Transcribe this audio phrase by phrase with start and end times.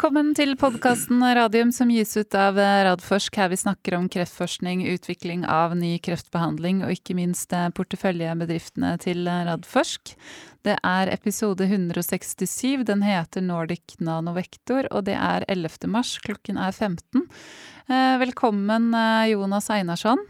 [0.00, 5.42] Velkommen til podkasten Radium som gis ut av Radforsk, her vi snakker om kreftforskning, utvikling
[5.44, 10.14] av ny kreftbehandling og ikke minst porteføljebedriftene til Radforsk.
[10.64, 15.84] Det er episode 167, den heter Nordic Nanovektor, og det er 11.
[15.92, 17.28] mars, klokken er 15.
[17.92, 18.96] Eh, velkommen
[19.28, 20.24] Jonas Einarsson.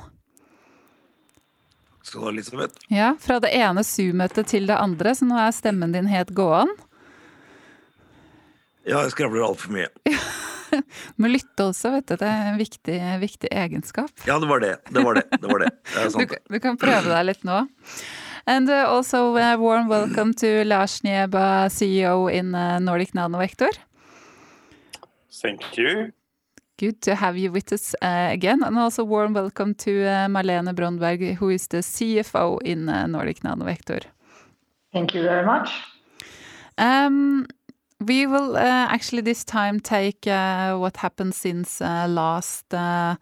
[2.02, 2.90] Skal du ha, Elisabeth?
[2.90, 6.74] Ja, fra det ene Zoom-møtet til det andre, så nå er stemmen din helt gåen.
[8.88, 9.90] Ja, jeg skravler altfor mye.
[11.20, 12.16] Må lytte også, vet du.
[12.20, 14.12] Det er en viktig, viktig, egenskap.
[14.26, 14.76] Ja, det var det.
[14.88, 15.26] Det var det.
[15.34, 15.70] det, var det.
[15.94, 17.64] det du, du, kan prøve deg litt nå.
[18.46, 23.76] And uh, also a uh, warm welcome to Lars Nieba, CEO in Nordic Nordic Nanovector.
[25.42, 26.12] Thank you.
[26.80, 28.62] Good to have you with us uh, again.
[28.62, 33.40] And also warm welcome to uh, Marlene Brondberg, who is the CFO in uh, Nordic
[33.40, 34.02] Nanovector.
[34.90, 35.70] Thank you very much.
[36.78, 37.46] Um,
[38.00, 43.16] we will uh, actually this time take uh, what happened since uh, last uh,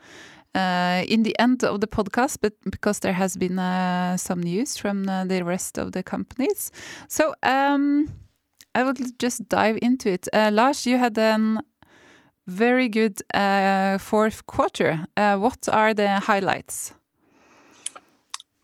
[0.54, 4.76] uh, in the end of the podcast, but because there has been uh, some news
[4.76, 6.70] from the rest of the companies.
[7.08, 8.12] So um,
[8.74, 10.28] I will just dive into it.
[10.32, 11.60] Lars, you had a
[12.46, 13.20] very good
[14.00, 15.06] fourth quarter.
[15.16, 16.94] what are the highlights?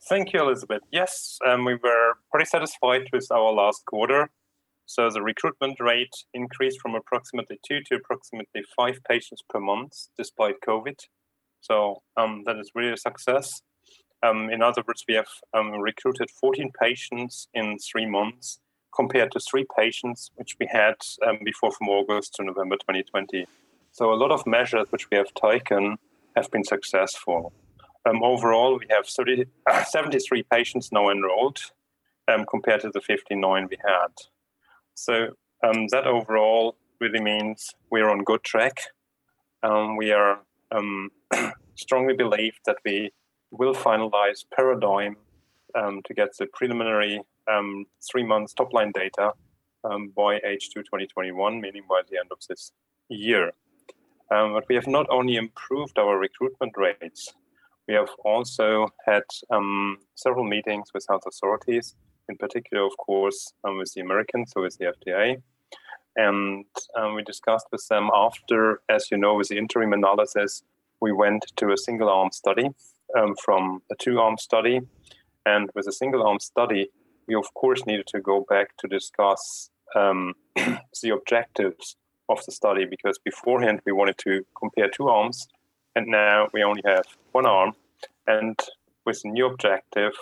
[0.09, 0.83] Thank you, Elizabeth.
[0.91, 4.31] Yes, um, we were pretty satisfied with our last quarter.
[4.87, 10.61] So the recruitment rate increased from approximately two to approximately five patients per month, despite
[10.67, 10.99] COVID.
[11.61, 13.63] So um, that is really a success.
[14.23, 18.59] Um, in other words, we have um, recruited 14 patients in three months
[18.95, 20.95] compared to three patients which we had
[21.27, 23.47] um, before from August to November 2020.
[23.93, 25.97] So a lot of measures which we have taken
[26.37, 27.53] have been successful.
[28.07, 29.45] Um, overall, we have 30,
[29.87, 31.59] 73 patients now enrolled
[32.29, 34.34] um, compared to the 59 we had.
[34.95, 35.29] So
[35.63, 38.79] um, that overall really means we're on good track.
[39.63, 41.11] Um, we are um,
[41.75, 43.11] strongly believe that we
[43.51, 45.17] will finalize Paradigm
[45.75, 47.21] um, to get the preliminary
[47.51, 49.33] um, three months top line data
[49.85, 52.73] um, by H2 2021, meaning by the end of this
[53.09, 53.53] year.
[54.31, 57.35] but we have not only improved our recruitment rates,
[57.87, 59.23] we have also had
[60.15, 61.95] several meetings with health authorities
[62.29, 65.43] in particular, of course, um, with the Americans, so with the FDA.
[66.17, 66.65] And
[66.97, 70.63] um, we discussed with them after, as you know, with the interim analysis,
[71.01, 72.71] we went to a single arm study
[73.17, 74.81] um, from a two arm study.
[75.45, 76.89] And with a single arm study,
[77.27, 81.97] we of course needed to go back to discuss um, the objectives
[82.29, 85.49] of the study because beforehand we wanted to compare two arms,
[85.95, 87.73] and now we only have one arm.
[88.27, 88.59] And
[89.05, 90.13] with the new objective,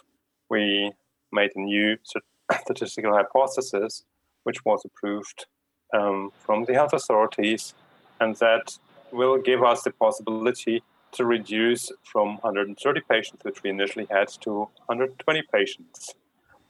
[0.50, 0.92] we
[1.32, 1.97] made a new
[2.60, 4.04] statistical hypothesis,
[4.44, 5.47] which was approved
[5.93, 7.75] um, from the health authorities,
[8.20, 8.78] and that
[9.10, 10.82] will give us the possibility
[11.12, 16.15] to reduce from 130 patients, which we initially had, to 120 patients.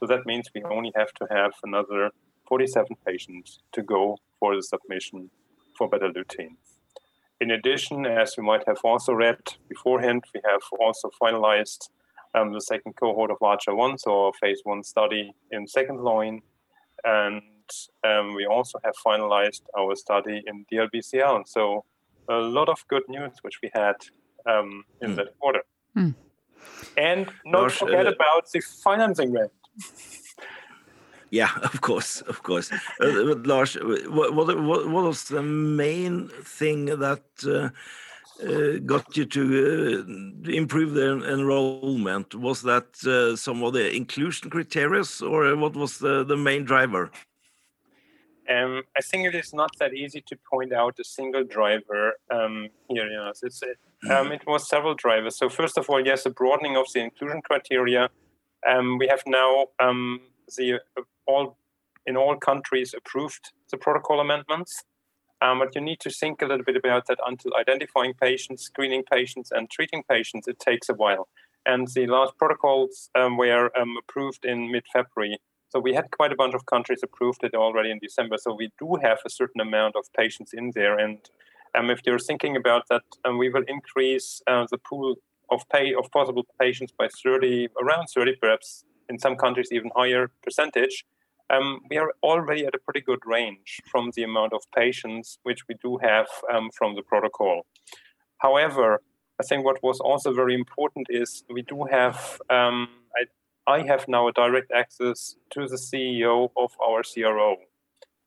[0.01, 2.11] So that means we only have to have another
[2.49, 5.31] 47 patients to go for the submission
[5.79, 6.57] for Betalutin.
[7.41, 11.89] In addition, as you might have also read beforehand, we have also finalized
[12.35, 16.41] um, the second cohort of Archer 1, so a phase one study in second line.
[17.05, 17.43] And
[18.05, 21.45] um, we also have finalized our study in DLBCL.
[21.47, 21.85] So
[22.29, 23.97] a lot of good news which we had
[24.47, 25.17] um, in mm.
[25.17, 25.63] that quarter.
[25.97, 26.15] Mm.
[26.97, 29.51] And not Lars, forget uh, about the financing round.
[31.33, 32.71] Yeah, of course, of course.
[33.01, 37.71] uh, Lars, what, what, what, was the main thing that uh,
[38.41, 42.35] uh, got you to uh, improve the enrollment?
[42.35, 47.11] Was that uh, some of the inclusion criteria, or what was the, the main driver?
[48.49, 52.69] Um, I think it is not that easy to point out a single driver um,
[52.89, 53.09] here.
[53.09, 54.33] Yes, it's it, um, mm-hmm.
[54.33, 55.37] it was several drivers.
[55.37, 58.11] So first of all, yes, a broadening of the inclusion criteria.
[58.69, 60.21] Um, we have now um,
[60.57, 61.57] the uh, all
[62.07, 64.83] in all countries approved the protocol amendments.
[65.43, 69.03] Um, but you need to think a little bit about that until identifying patients, screening
[69.03, 71.29] patients, and treating patients, it takes a while.
[71.67, 75.39] And the last protocols um, were um, approved in mid February.
[75.71, 78.37] So we had quite a bunch of countries approved it already in December.
[78.39, 80.99] So we do have a certain amount of patients in there.
[80.99, 81.19] And
[81.75, 85.17] um, if you're thinking about that, um, we will increase uh, the pool
[85.51, 90.31] of pay of possible patients by 30, around 30, perhaps in some countries even higher
[90.45, 91.05] percentage
[91.53, 95.69] um, we are already at a pretty good range from the amount of patients which
[95.69, 97.67] we do have um, from the protocol.
[98.39, 99.03] However,
[99.41, 104.09] I think what was also very important is we do have, um, I, I have
[104.09, 107.57] now a direct access to the CEO of our CRO.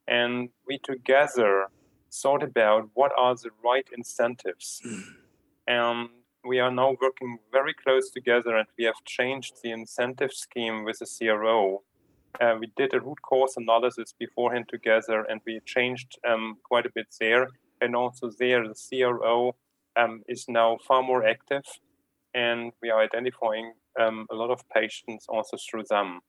[0.08, 1.68] And we together
[2.12, 4.82] thought about what are the right incentives.
[5.68, 6.10] And
[6.48, 11.00] we are now working very close together and we have changed the incentive scheme with
[11.00, 11.82] the CRO.
[12.42, 16.92] Uh, we did a root cause analysis beforehand together and we changed um, quite a
[16.94, 17.48] bit there.
[17.82, 19.56] And also, there, the CRO
[19.98, 21.64] um, is now far more active
[22.34, 26.20] and we are identifying um, a lot of patients also through them.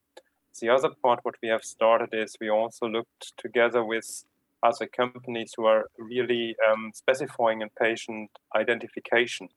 [0.60, 4.24] The other part, what we have started is we also looked together with
[4.62, 9.48] other companies who are really um, specifying in patient identification.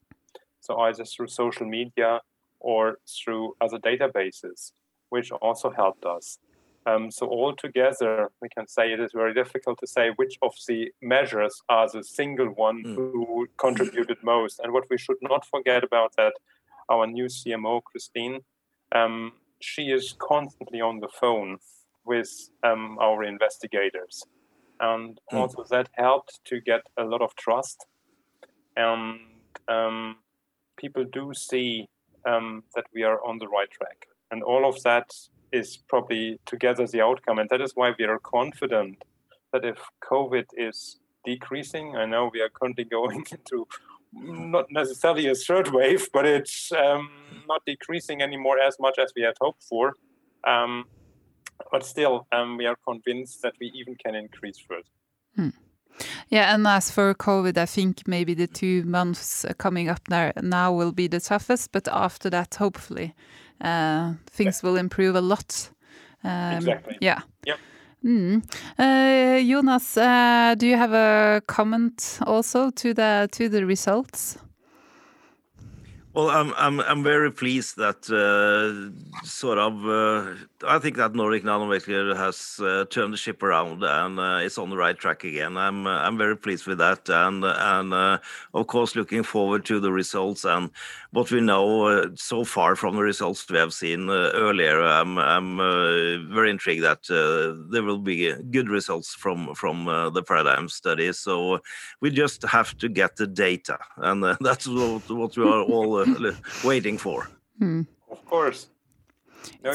[0.60, 2.20] So either through social media
[2.60, 4.72] or through other databases,
[5.10, 6.40] which also helped us.
[6.86, 10.92] Um, so altogether, we can say it is very difficult to say which of the
[11.02, 12.96] measures are the single one mm.
[12.96, 14.60] who contributed most.
[14.60, 16.34] And what we should not forget about that,
[16.90, 18.40] our new CMO, Christine,
[18.94, 21.58] um, she is constantly on the phone
[22.06, 24.24] with um, our investigators.
[24.80, 25.38] And mm.
[25.38, 27.86] also that helped to get a lot of trust.
[28.76, 29.20] And
[29.68, 30.18] um,
[30.78, 31.90] people do see
[32.26, 34.09] um, that we are on the right track.
[34.32, 35.12] And all of that
[35.52, 37.40] is probably together the outcome.
[37.40, 39.04] And that is why we are confident
[39.52, 43.68] that if COVID is decreasing, I know we are currently going into
[44.14, 47.10] not necessarily a third wave, but it's um,
[47.48, 49.94] not decreasing anymore as much as we had hoped for.
[50.48, 50.86] Um,
[51.72, 54.84] but still, um, we are convinced that we even can increase further.
[55.36, 55.50] Hmm.
[56.30, 60.94] Yeah, and as for COVID, I think maybe the two months coming up now will
[60.94, 63.14] be the toughest, but after that, hopefully,
[63.62, 64.70] uh, things yeah.
[64.70, 65.70] will improve a lot.
[66.24, 66.98] Um, exactly.
[67.02, 67.22] Yeah.
[67.46, 67.58] Yep.
[68.04, 68.44] Mm.
[68.78, 74.38] Uh, Jonas, uh, do you have a comment also to the to the results?
[76.14, 80.36] Well, I'm I'm I'm very pleased that uh, sort of uh,
[80.66, 84.70] I think that Nordic Nanovector has uh, turned the ship around and uh, it's on
[84.70, 85.56] the right track again.
[85.56, 88.18] I'm uh, I'm very pleased with that, and and uh,
[88.54, 90.70] of course looking forward to the results and
[91.12, 94.82] what we know so far from the results we have seen earlier.
[94.82, 95.58] I'm I'm
[96.34, 97.04] very intrigued that
[97.72, 101.14] there will be good results from from the Paradigm study.
[101.14, 101.60] So
[102.02, 106.34] we just have to get the data, and that's what, what we are all uh,
[106.66, 107.30] waiting for.
[107.60, 107.84] Hmm.
[108.12, 108.68] Of course.
[109.64, 109.72] No,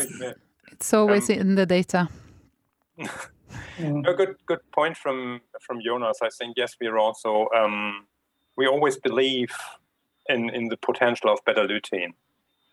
[0.75, 2.09] it's always um, in the data.
[3.79, 6.19] a good good point from from Jonas.
[6.23, 8.07] I think yes, we are also um,
[8.57, 9.53] we always believe
[10.29, 12.13] in in the potential of Betalutin,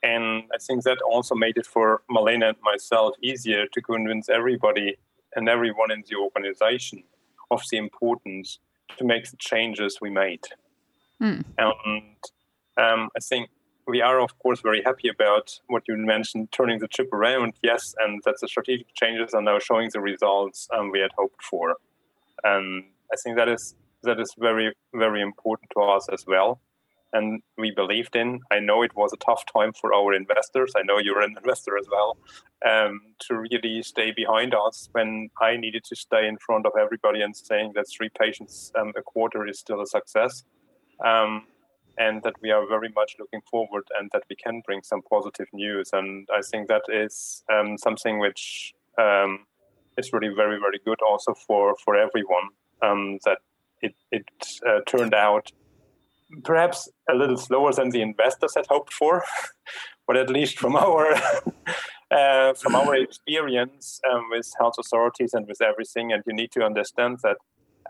[0.03, 4.97] and I think that also made it for Malene and myself easier to convince everybody
[5.35, 7.03] and everyone in the organization
[7.49, 8.59] of the importance
[8.97, 10.45] to make the changes we made.
[11.21, 11.43] Mm.
[11.57, 12.03] And
[12.77, 13.49] um, I think
[13.91, 17.53] we are, of course, very happy about what you mentioned, turning the chip around.
[17.61, 21.43] Yes, and that the strategic changes are now showing the results um, we had hoped
[21.43, 21.75] for.
[22.45, 26.61] And I think that is that is very very important to us as well.
[27.13, 28.39] And we believed in.
[28.49, 30.71] I know it was a tough time for our investors.
[30.77, 32.17] I know you're an investor as well.
[32.65, 37.21] Um, to really stay behind us when I needed to stay in front of everybody
[37.21, 40.45] and saying that three patients um, a quarter is still a success.
[41.03, 41.47] Um,
[41.97, 45.47] and that we are very much looking forward and that we can bring some positive
[45.53, 45.89] news.
[45.93, 49.45] And I think that is um, something which um,
[49.97, 52.49] is really very, very good also for, for everyone
[52.81, 53.39] um, that
[53.81, 54.25] it, it
[54.67, 55.51] uh, turned out
[56.43, 59.23] perhaps a little slower than the investors had hoped for,
[60.07, 61.13] but at least from our
[62.11, 66.63] uh, from our experience um, with health authorities and with everything, and you need to
[66.63, 67.37] understand that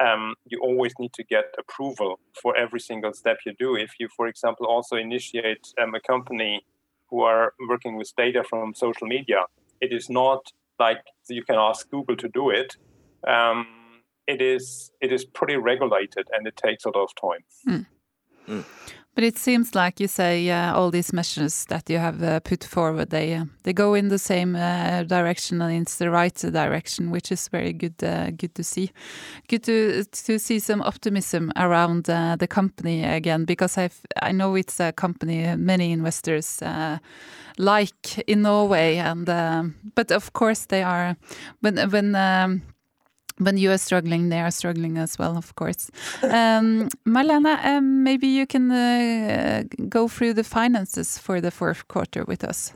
[0.02, 3.76] um, you always need to get approval for every single step you do.
[3.76, 6.66] If you, for example, also initiate um, a company
[7.10, 9.46] who are working with data from social media,
[9.80, 12.78] it is not like you can ask Google to do it.
[13.28, 13.68] Um,
[14.28, 17.44] it is it is pretty regulated and it takes a lot of time.
[17.68, 17.86] Mm.
[18.48, 18.66] Mm.
[19.14, 22.64] But it seems like you say uh, all these measures that you have uh, put
[22.64, 27.12] forward, they uh, they go in the same uh, direction and it's the right direction,
[27.12, 28.90] which is very good uh, good to see.
[29.50, 33.90] Good to to see some optimism around uh, the company again, because I
[34.22, 36.64] I know it's a company many investors
[37.58, 39.26] like in Norway, and
[39.96, 41.18] but of course they are
[41.60, 42.16] when when.
[42.16, 42.62] Um,
[43.42, 45.90] when you are struggling, they are struggling as well, of course.
[46.24, 52.24] Um, Malene, um, maybe you can uh, go through the finances for the fourth quarter
[52.24, 52.74] with us.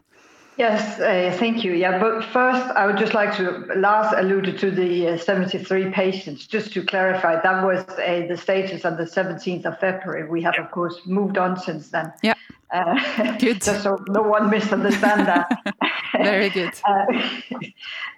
[0.58, 1.74] Yes, uh, thank you.
[1.74, 6.48] Yeah, but first, I would just like to, Lars alluded to the uh, 73 patients.
[6.48, 10.30] Just to clarify, that was uh, the status on the 17th of February.
[10.30, 12.14] We have, of course, moved on since then.
[12.24, 12.36] Yeah.
[12.72, 13.62] Uh, good.
[13.62, 15.50] just so no one misunderstand that.
[16.14, 16.74] Very good.
[16.88, 17.06] Uh,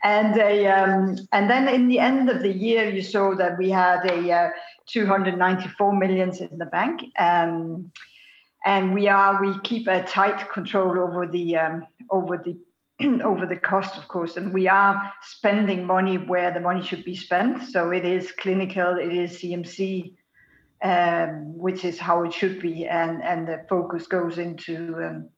[0.03, 3.69] and a, um, and then in the end of the year, you saw that we
[3.69, 4.49] had a uh,
[4.87, 7.01] 294 millions in the bank.
[7.19, 7.91] Um,
[8.65, 12.57] and we are we keep a tight control over the um, over the
[13.23, 17.15] over the cost, of course, and we are spending money where the money should be
[17.15, 17.63] spent.
[17.69, 20.13] So it is clinical, it is CMC,
[20.83, 25.29] um, which is how it should be, and and the focus goes into um,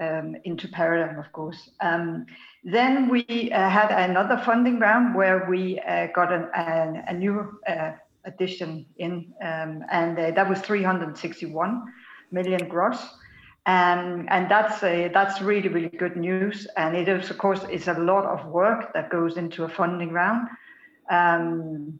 [0.00, 1.70] um, into Paradigm, of course.
[1.80, 2.26] Um,
[2.64, 7.58] then we uh, had another funding round where we uh, got an, an, a new
[7.68, 7.92] uh,
[8.24, 11.82] addition in, um, and uh, that was 361
[12.32, 13.00] million gross.
[13.66, 16.66] Um, and that's a, that's really really good news.
[16.76, 20.12] And it is of course is a lot of work that goes into a funding
[20.12, 20.48] round.
[21.10, 21.98] Um,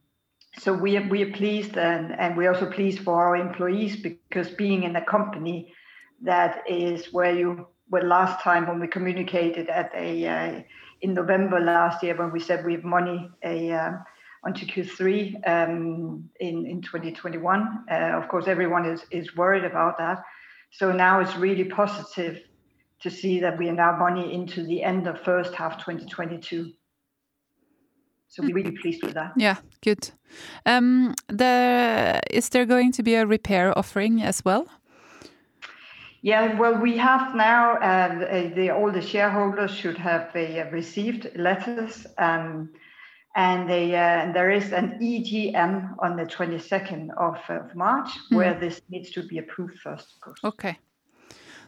[0.58, 4.48] so we are, we are pleased and, and we're also pleased for our employees because
[4.50, 5.74] being in a company
[6.22, 10.62] that is where you were last time when we communicated at a uh,
[11.02, 13.92] in November last year when we said we have money a uh,
[14.44, 17.84] onto Q3 um, in in 2021.
[17.90, 20.22] Uh, of course, everyone is is worried about that.
[20.70, 22.40] So now it's really positive
[23.00, 26.72] to see that we are now money into the end of first half 2022.
[28.34, 29.32] So we're really pleased with that.
[29.36, 30.10] Yeah, good.
[30.66, 34.66] Um, the, is there going to be a repair offering as well?
[36.20, 42.08] Yeah, well, we have now, uh, the, all the shareholders should have uh, received letters.
[42.18, 42.70] Um,
[43.36, 48.36] and they, uh, there is an EGM on the 22nd of, of March mm.
[48.36, 50.40] where this needs to be approved first, of course.
[50.42, 50.76] Okay.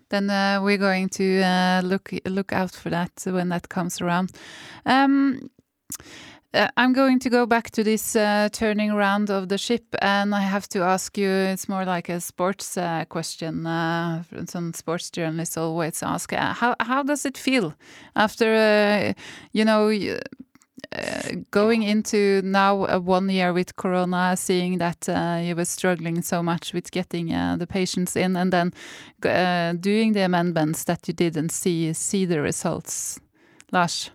[0.09, 4.31] Then uh, we're going to uh, look look out for that when that comes around.
[4.85, 5.51] Um,
[6.57, 10.35] uh, I'm going to go back to this uh, turning around of the ship, and
[10.35, 11.29] I have to ask you.
[11.29, 13.67] It's more like a sports uh, question.
[13.67, 17.75] Uh, some sports journalists always ask, uh, "How how does it feel
[18.15, 19.13] after uh,
[19.53, 19.91] you know?"
[21.51, 25.09] going into now one year with Corona, seeing that
[25.45, 28.73] you were struggling so much with getting the patients in, and then
[29.81, 33.21] doing the amendments that you didn't see see the results,
[33.73, 34.11] Lars.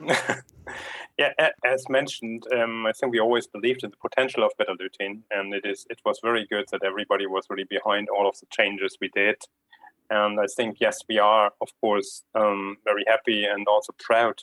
[1.16, 1.32] Yeah,
[1.64, 5.64] as mentioned, um, I think we always believed in the potential of Betalutin, and it
[5.64, 9.08] is it was very good that everybody was really behind all of the changes we
[9.14, 9.36] did.
[10.10, 14.42] And I think yes, we are of course um, very happy and also proud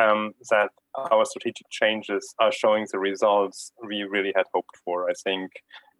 [0.00, 5.10] um, that our strategic changes are showing the results we really had hoped for.
[5.10, 5.50] I think,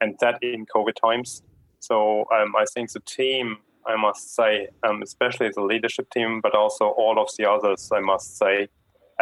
[0.01, 1.43] and that in COVID times.
[1.81, 6.55] So um, I think the team, I must say, um, especially the leadership team, but
[6.55, 8.69] also all of the others, I must say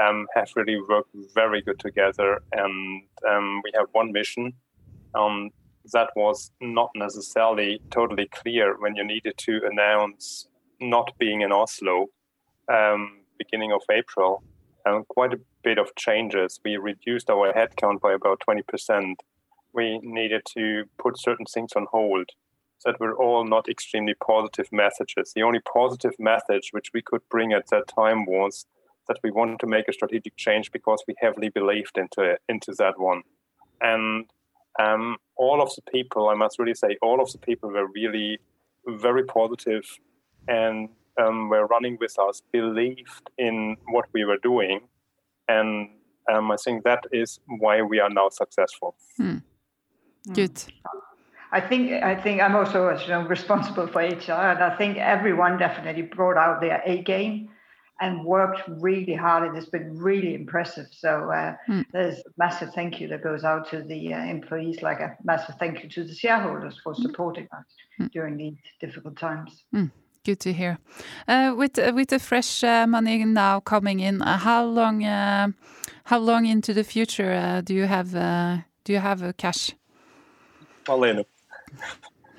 [0.00, 2.42] um, have really worked very good together.
[2.52, 4.52] And um, we have one mission
[5.14, 5.50] um,
[5.92, 10.48] that was not necessarily totally clear when you needed to announce
[10.80, 12.06] not being in Oslo
[12.72, 14.42] um, beginning of April.
[14.84, 16.58] Um, quite a bit of changes.
[16.64, 19.14] We reduced our headcount by about 20%.
[19.72, 22.30] We needed to put certain things on hold
[22.84, 25.32] that were all not extremely positive messages.
[25.34, 28.66] The only positive message which we could bring at that time was
[29.08, 32.98] that we want to make a strategic change because we heavily believed into into that
[32.98, 33.22] one.
[33.80, 34.26] And
[34.78, 38.38] um, all of the people, I must really say, all of the people were really
[38.86, 39.84] very positive
[40.48, 40.88] and
[41.20, 44.80] um, were running with us, believed in what we were doing.
[45.48, 45.90] And
[46.32, 48.94] um, I think that is why we are now successful.
[49.16, 49.38] Hmm.
[50.32, 50.62] Good.
[51.50, 55.58] I think I think I'm also you know, responsible for HR, and I think everyone
[55.58, 57.50] definitely brought out their A game
[58.00, 59.44] and worked really hard.
[59.44, 60.86] and It has been really impressive.
[60.90, 61.84] So uh, mm.
[61.92, 65.56] there's a massive thank you that goes out to the uh, employees, like a massive
[65.58, 67.02] thank you to the shareholders for hmm.
[67.02, 67.64] supporting us
[68.00, 68.10] mm.
[68.10, 69.64] during these difficult times.
[69.74, 69.90] Mm.
[70.24, 70.78] Good to hear.
[71.26, 75.02] Uh, with uh, with the fresh uh, money now coming in, uh, how long
[76.04, 78.12] how long into the future do you have
[78.84, 79.72] do you have cash?
[80.84, 81.24] Malene.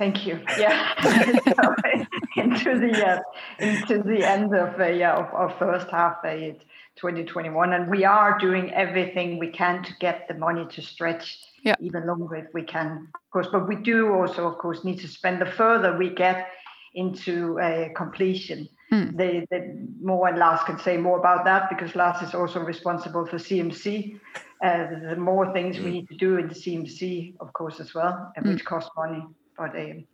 [0.03, 0.41] Thank you.
[0.59, 0.93] Yeah,
[2.35, 3.21] into the uh,
[3.57, 6.51] into the end of uh, yeah of, of first half uh,
[6.97, 11.75] 2021, and we are doing everything we can to get the money to stretch yeah.
[11.79, 13.47] even longer if we can, of course.
[13.49, 16.49] But we do also, of course, need to spend the further we get
[16.93, 18.67] into uh, completion.
[18.91, 19.15] Mm.
[19.15, 23.25] The, the more and Lars can say more about that because Lars is also responsible
[23.25, 24.19] for CMC.
[24.61, 28.33] Uh, the more things we need to do in the CMC, of course, as well,
[28.35, 28.51] and mm.
[28.51, 29.23] which cost money
[29.57, 30.05] but um,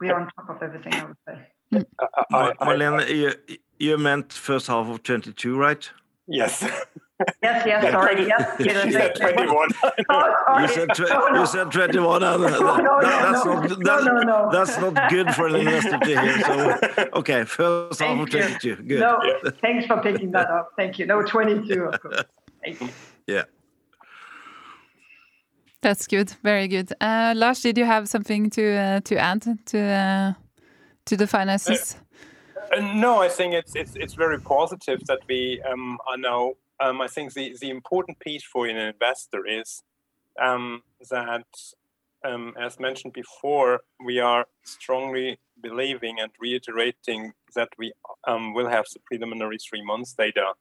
[0.00, 1.84] we are on top of everything, I would say.
[2.32, 5.90] Uh, Malene, you, you meant first half of 22, right?
[6.26, 6.62] Yes.
[7.42, 8.26] Yes, yes, sorry.
[8.26, 9.68] Yes, you said 21.
[10.58, 12.22] you, said you said 21.
[12.22, 16.40] And, that's, not, that's, no, no, that's not good for an investor to hear.
[16.40, 18.76] So, okay, first half of 22.
[18.76, 19.00] Good.
[19.00, 19.50] No, yeah.
[19.60, 20.70] thanks for picking that up.
[20.76, 21.06] Thank you.
[21.06, 22.22] No, 22, of course.
[22.64, 22.88] Thank you.
[23.26, 23.44] Yeah.
[25.82, 26.32] That's good.
[26.42, 26.92] Very good.
[27.00, 30.32] Uh, Lars, did you have something to uh, to add to uh,
[31.06, 31.96] to the finances?
[31.96, 36.52] Uh, uh, no, I think it's it's it's very positive that we um, are now.
[36.80, 39.82] Um, I think the the important piece for an investor is
[40.40, 41.46] um, that,
[42.24, 47.92] um, as mentioned before, we are strongly believing and reiterating that we
[48.26, 50.52] um, will have the preliminary three months data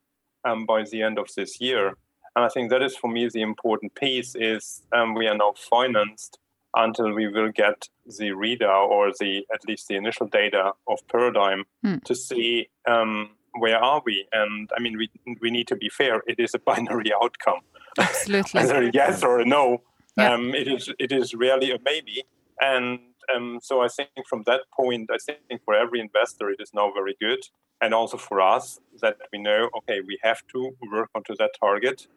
[0.46, 1.96] um, by the end of this year.
[2.36, 5.54] And I think that is for me the important piece is um, we are now
[5.70, 6.40] financed
[6.76, 11.64] until we will get the readout or the at least the initial data of Paradigm
[11.86, 12.04] mm.
[12.04, 14.28] to see um, where are we.
[14.32, 15.10] And I mean, we
[15.42, 16.22] we need to be fair.
[16.28, 17.62] It is a binary outcome.
[17.98, 18.62] Absolutely.
[18.62, 19.82] Either a yes or a no.
[20.18, 20.34] Yeah.
[20.34, 22.24] Um, it is it is rarely a maybe.
[22.62, 23.00] And
[23.36, 26.92] um, so I think from that point, I think for every investor, it is now
[26.92, 27.40] very good,
[27.82, 32.08] and also for us that we know, okay, we have to work onto that target,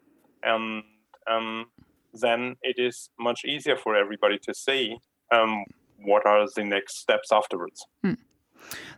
[0.43, 0.83] and
[1.31, 1.67] um,
[2.13, 4.99] then it is much easier for everybody to see
[5.31, 5.65] um,
[6.05, 7.87] what are the next steps afterwards.
[8.03, 8.15] Hmm.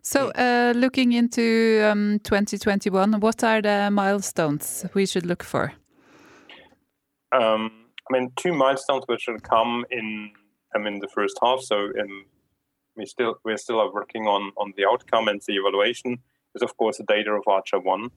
[0.02, 5.72] So, uh, looking into um, 2021, what are the milestones we should look for?
[7.32, 10.32] Um, I mean, two milestones which will come in.
[10.74, 11.60] I mean, the first half.
[11.60, 12.24] So, in,
[12.96, 16.18] we still we still are working on on the outcome and the evaluation.
[16.54, 18.10] Is of course the data of Archer one,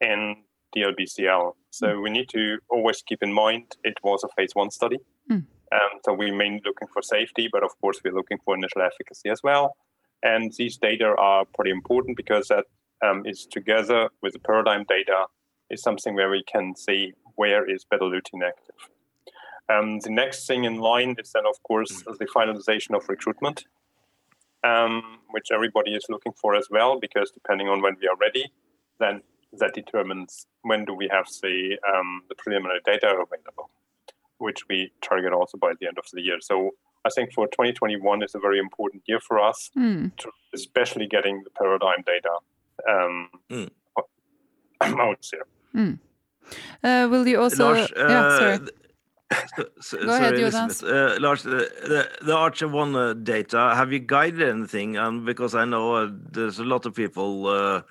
[0.00, 0.36] and
[0.76, 1.52] DLBCL.
[1.70, 2.02] So mm.
[2.02, 4.98] we need to always keep in mind it was a phase one study.
[5.30, 5.46] Mm.
[5.72, 9.30] Um, so we're mainly looking for safety, but of course we're looking for initial efficacy
[9.30, 9.76] as well.
[10.22, 12.66] And these data are pretty important because that
[13.04, 15.26] um, is together with the paradigm data
[15.70, 18.88] is something where we can see where is Betalutin active.
[19.68, 22.18] Um, the next thing in line is then, of course, mm.
[22.18, 23.64] the finalization of recruitment,
[24.64, 28.52] um, which everybody is looking for as well, because depending on when we are ready,
[28.98, 33.70] then that determines when do we have the um, the preliminary data available,
[34.38, 36.38] which we target also by the end of the year.
[36.40, 36.70] So
[37.04, 40.14] I think for 2021 is a very important year for us, mm.
[40.16, 42.34] to especially getting the paradigm data
[42.88, 43.70] um, mm.
[44.80, 45.46] out there.
[45.74, 45.98] Mm.
[46.82, 47.72] Uh, will you also?
[47.72, 48.68] Lars, uh, yeah, sorry.
[49.56, 50.82] So, so, Go ahead, Jonas.
[50.82, 54.96] Uh, Lars, the, the, the Archer 1 uh, data, have you guided anything?
[54.96, 57.82] Um, because I know uh, there's a lot of people uh,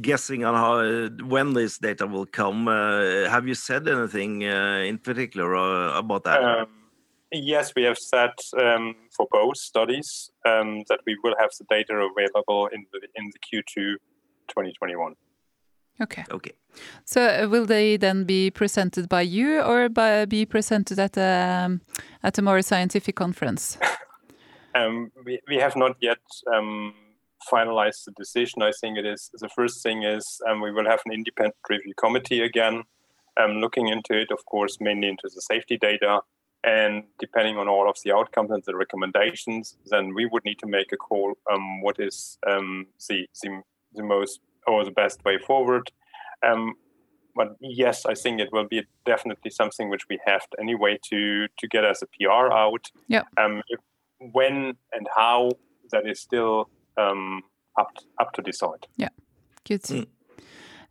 [0.00, 2.68] guessing on how uh, when this data will come.
[2.68, 5.54] Uh, have you said anything uh, in particular
[5.96, 6.42] about that?
[6.42, 6.66] Um,
[7.32, 11.94] yes, we have said um, for both studies um, that we will have the data
[11.94, 13.96] available in the in the Q2
[14.48, 15.14] 2021.
[16.00, 16.24] Okay.
[16.30, 16.52] Okay.
[17.04, 21.64] So uh, will they then be presented by you or by, be presented at a
[21.64, 21.80] um,
[22.22, 23.78] at a more scientific conference?
[24.74, 26.18] um, we we have not yet
[26.54, 26.94] um,
[27.50, 31.00] finalize the decision, I think it is the first thing is um, we will have
[31.06, 32.82] an independent review committee again,
[33.36, 36.20] um, looking into it, of course, mainly into the safety data.
[36.64, 40.66] And depending on all of the outcomes and the recommendations, then we would need to
[40.66, 43.62] make a call um, what is um, the, the,
[43.94, 45.90] the most or the best way forward.
[46.46, 46.74] Um,
[47.34, 51.46] but yes, I think it will be definitely something which we have to, anyway to
[51.58, 52.90] to get as a PR out.
[53.06, 53.22] Yeah.
[53.36, 53.80] Um, if,
[54.32, 55.50] when and how
[55.92, 57.42] that is still um,
[57.78, 58.86] up up to decide.
[58.96, 59.10] Yeah,
[59.64, 59.82] good.
[59.82, 60.06] Mm.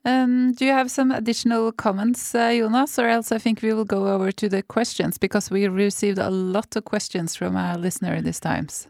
[0.06, 3.84] Um, do you have some additional comments, uh, Jonas, or else I think we will
[3.84, 8.22] go over to the questions because we received a lot of questions from our listener
[8.22, 8.88] this times.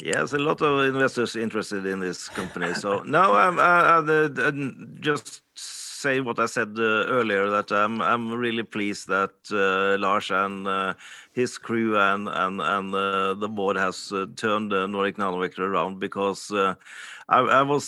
[0.00, 2.74] Yes, a lot of investors interested in this company.
[2.74, 5.42] So now I'm, uh, uh, I'm, I'm just
[6.06, 10.66] say what I said uh, earlier that I'm I'm really pleased that uh, Lars and
[10.68, 10.94] uh,
[11.32, 15.98] his crew and and and uh, the board has uh, turned uh, Nordic Nanovector around
[15.98, 16.52] because
[17.28, 17.84] I, I, was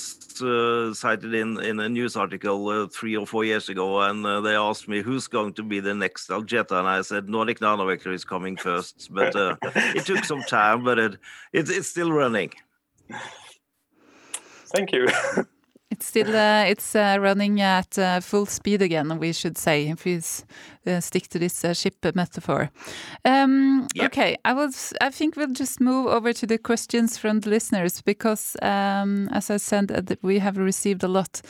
[0.98, 5.02] cited in in a news article three or four years ago and they asked me
[5.02, 9.08] who's going to be the next Algeta and I said Nordic Nanovector is coming first
[9.12, 9.32] but
[9.98, 11.12] it took some time but it,
[11.52, 12.50] it it's still running.
[14.74, 15.06] Thank you.
[15.98, 19.18] It's still uh, it's uh, running at uh, full speed again.
[19.18, 20.20] We should say if we
[20.86, 22.70] uh, stick to this uh, ship metaphor.
[23.24, 24.06] Um, yep.
[24.06, 24.70] Okay, I will.
[25.00, 29.50] I think we'll just move over to the questions from the listeners because, um, as
[29.50, 31.40] I said, we have received a lot.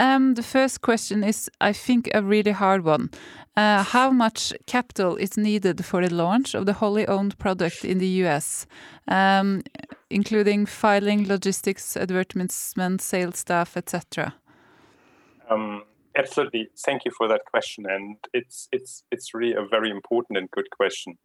[0.00, 3.10] Um, the first question is, I think, a really hard one.
[3.56, 7.98] Uh, how much capital is needed for the launch of the wholly owned product in
[7.98, 8.66] the US,
[9.06, 9.62] um,
[10.12, 14.34] including filing, logistics, advertisement, sales staff, etc.?
[15.48, 15.82] Um,
[16.16, 16.68] absolutely.
[16.78, 20.70] Thank you for that question, and it's it's it's really a very important and good
[20.70, 21.18] question.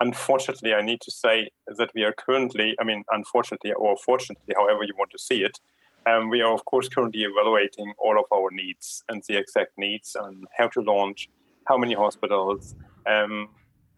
[0.00, 4.84] Unfortunately, I need to say that we are currently, I mean, unfortunately or fortunately, however
[4.84, 5.58] you want to see it,
[6.06, 10.14] um, we are of course currently evaluating all of our needs and the exact needs
[10.14, 11.28] and how to launch,
[11.64, 12.74] how many hospitals,
[13.06, 13.48] um,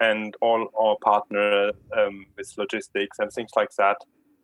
[0.00, 3.96] and all our partner um, with logistics and things like that.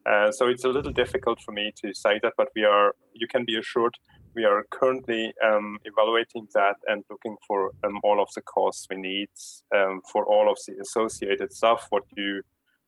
[0.06, 2.94] Uh, so it's a little difficult for me to say that, but we are.
[3.14, 3.96] You can be assured
[4.34, 8.96] we are currently um, evaluating that and looking for um, all of the costs we
[8.96, 9.28] need
[9.74, 11.86] um, for all of the associated stuff.
[11.90, 12.42] What you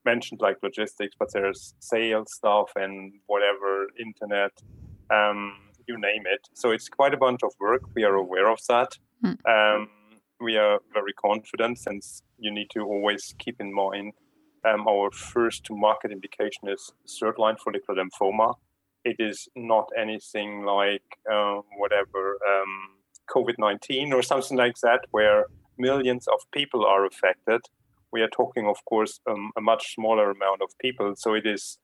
[0.05, 4.53] mentioned, like logistics, but there's sales stuff and whatever, internet,
[5.11, 5.57] um,
[5.89, 6.49] you name it.
[6.55, 7.83] So it's quite a bunch of work.
[7.95, 8.99] We are aware of that.
[9.25, 9.89] Mm.
[10.41, 14.13] we are very confident since you need to always keep in mind
[14.67, 18.55] um, our first to market indication is third line follicular lymphoma.
[19.05, 22.97] It is not anything like um, whatever um,
[23.31, 25.47] COVID 19 or something like that, where
[25.79, 27.61] millions of people are affected.
[28.13, 31.15] We are talking, of course, um, a much smaller amount of people.
[31.17, 31.79] So it is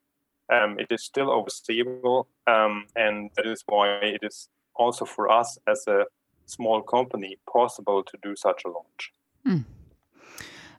[0.53, 5.59] um, it is still overseeable, um, and that is why it is also for us
[5.69, 6.05] as a
[6.47, 9.13] small company possible to do such a launch.
[9.47, 9.65] Mm.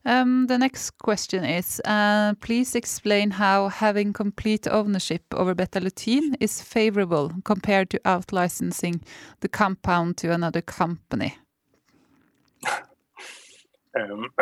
[0.05, 6.61] Um, the next question is uh, Please explain how having complete ownership over Betalutin is
[6.61, 9.01] favorable compared to out licensing
[9.39, 11.37] the compound to another company.
[13.97, 14.29] um,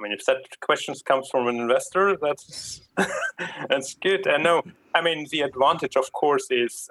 [0.00, 2.80] I mean, if that question comes from an investor, that's
[4.02, 4.26] good.
[4.40, 4.62] No,
[4.94, 6.88] I mean the advantage, of course, is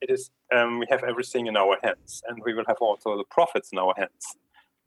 [0.00, 3.24] it is um, we have everything in our hands, and we will have also the
[3.24, 4.36] profits in our hands.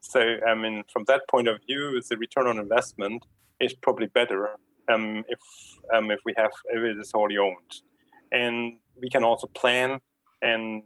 [0.02, 3.26] So, I mean, from that point of view, the return on investment
[3.60, 4.50] is probably better
[4.92, 5.40] um, if
[5.94, 7.82] um, if we have if it is already owned,
[8.32, 10.00] and we can also plan
[10.42, 10.84] and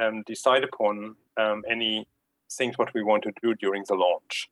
[0.00, 2.06] um, decide upon um, any
[2.50, 4.48] things what we want to do during the launch.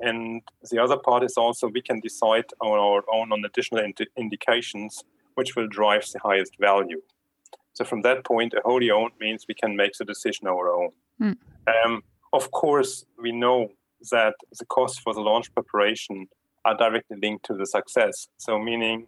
[0.00, 4.08] And the other part is also we can decide on our own on additional ind-
[4.16, 7.00] indications which will drive the highest value.
[7.74, 10.90] So from that point, a wholly owned means we can make the decision our own.
[11.20, 11.36] Mm.
[11.66, 13.68] Um, of course, we know
[14.10, 16.28] that the costs for the launch preparation
[16.64, 18.28] are directly linked to the success.
[18.38, 19.06] So, meaning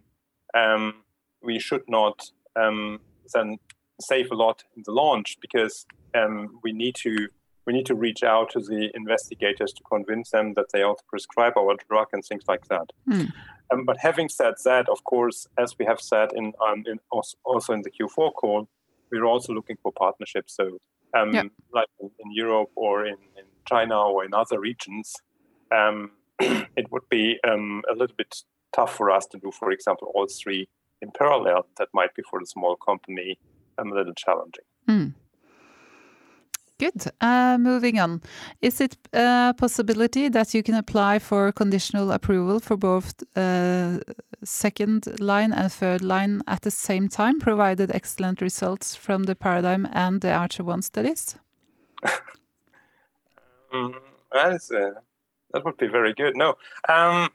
[0.53, 1.03] um,
[1.41, 2.99] we should not um,
[3.33, 3.57] then
[3.99, 7.27] save a lot in the launch because um, we need to
[7.65, 11.03] we need to reach out to the investigators to convince them that they ought to
[11.09, 12.91] prescribe our drug and things like that.
[13.09, 13.33] Mm.
[13.73, 17.73] Um, but having said that, of course, as we have said in, um, in also
[17.73, 18.67] in the Q4 call,
[19.11, 20.55] we're also looking for partnerships.
[20.55, 20.77] So
[21.13, 21.43] um, yeah.
[21.73, 25.15] like in, Europe or in, in, China or in other regions,
[25.75, 28.43] um, it would be um, a little bit
[28.75, 30.67] tough for us to do, for example, all three
[31.01, 31.65] in parallel.
[31.77, 33.39] That might be for a small company
[33.79, 34.63] a little challenging.
[34.87, 35.13] Mm.
[36.77, 37.05] Good.
[37.21, 38.21] Uh, moving on.
[38.61, 43.99] Is it a possibility that you can apply for conditional approval for both uh,
[44.43, 49.87] second line and third line at the same time, provided excellent results from the Paradigm
[49.93, 51.37] and the Archer 1 studies?
[53.73, 53.95] mm,
[54.33, 54.99] that, is, uh,
[55.53, 56.35] that would be very good.
[56.35, 56.55] No.
[56.89, 57.29] Um,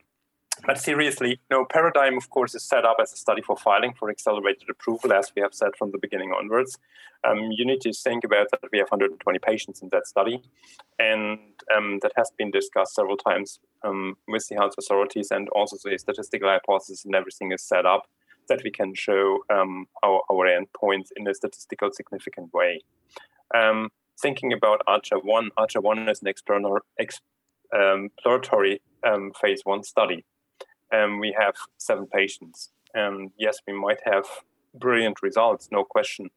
[0.66, 4.10] but seriously, no, Paradigm, of course, is set up as a study for filing for
[4.10, 6.78] accelerated approval, as we have said from the beginning onwards.
[7.24, 10.42] Um, you need to think about that we have 120 patients in that study,
[10.98, 11.38] and
[11.74, 15.98] um, that has been discussed several times um, with the health authorities, and also the
[15.98, 18.08] statistical hypothesis and everything is set up
[18.48, 22.82] that we can show um, our, our endpoints in a statistical significant way.
[23.54, 26.28] Um, thinking about Archer 1, Archer 1 is an
[26.98, 30.24] exploratory um, phase 1 study
[30.92, 32.70] um, we have seven patients.
[32.94, 34.24] And yes, we might have
[34.74, 36.30] brilliant results, no question.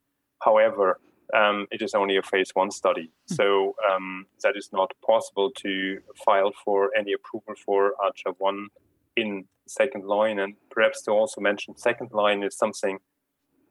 [0.43, 0.99] However,
[1.33, 3.11] um, it is only a phase one study.
[3.29, 3.35] Hmm.
[3.35, 8.67] So um, that is not possible to file for any approval for Archer 1
[9.15, 10.39] in second line.
[10.39, 12.99] And perhaps to also mention, second line is something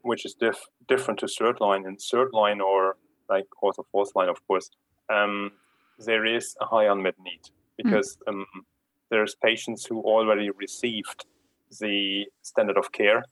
[0.03, 1.87] which is diff- different to third line.
[1.87, 2.97] In third line, or
[3.29, 4.71] like also fourth line, of course,
[5.13, 5.53] um,
[5.99, 7.89] there is a high unmet need hmm.
[7.89, 8.45] because mm
[9.13, 11.27] there's patients who already received
[11.81, 13.23] the standard of care.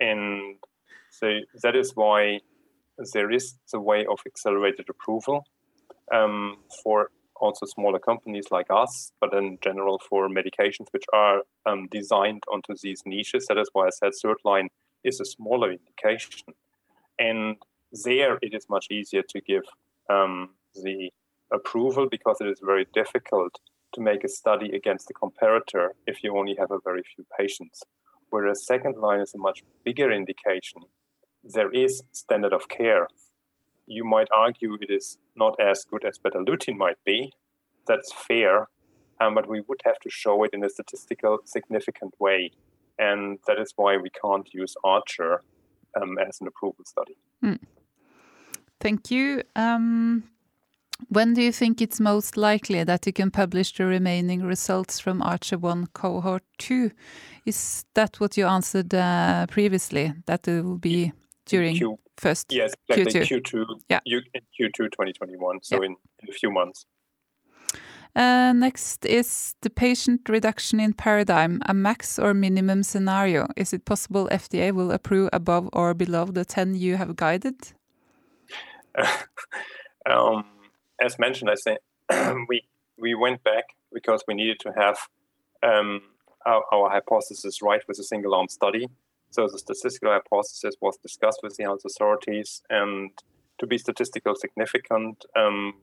[0.00, 0.56] And
[1.10, 2.40] so that is why
[3.12, 5.44] there is the way of accelerated approval
[6.12, 11.86] um, for also smaller companies like us, but in general for medications which are um,
[11.90, 13.46] designed onto these niches.
[13.46, 14.68] That is why I said third line
[15.04, 16.54] is a smaller indication.
[17.18, 17.56] And
[18.04, 19.64] there it is much easier to give
[20.08, 21.10] um, the
[21.52, 23.58] approval because it is very difficult
[23.92, 27.82] to make a study against the comparator if you only have a very few patients.
[28.30, 30.82] Whereas second line is a much bigger indication.
[31.42, 33.08] There is standard of care.
[33.86, 37.32] you might argue it is not as good as Betalutin might be.
[37.86, 38.68] That's fair,
[39.20, 42.52] um, but we would have to show it in a statistical significant way,
[42.98, 45.42] and that is why we can't use Archer
[46.00, 47.16] um, as an approval study.
[47.44, 47.58] Mm.
[48.78, 49.42] Thank you.
[49.56, 50.24] Um,
[51.08, 55.22] when do you think it's most likely that you can publish the remaining results from
[55.22, 56.90] Archer 1 cohort 2?
[57.46, 61.12] Is that what you answered uh, previously, that it will be
[61.46, 63.42] during Q first yes, exactly, Q2?
[63.42, 64.00] Q2, yeah.
[64.06, 65.86] Q2 2021, so yeah.
[65.86, 66.86] in, in a few months.
[68.16, 73.46] Uh, next is the patient reduction in paradigm, a max or minimum scenario.
[73.56, 77.54] Is it possible FDA will approve above or below the 10 you have guided?
[80.10, 80.44] um,
[81.00, 81.78] as mentioned, I say
[82.48, 82.62] we
[82.98, 84.98] we went back because we needed to have
[85.62, 86.02] um,
[86.46, 88.86] our, our, hypothesis right with a single arm study.
[89.30, 93.10] So the statistical hypothesis was discussed with the health authorities, and
[93.58, 95.74] to be statistical significant, um,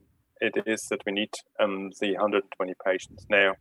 [0.41, 3.25] it is that we need um, the 120 patients.
[3.30, 3.56] Now,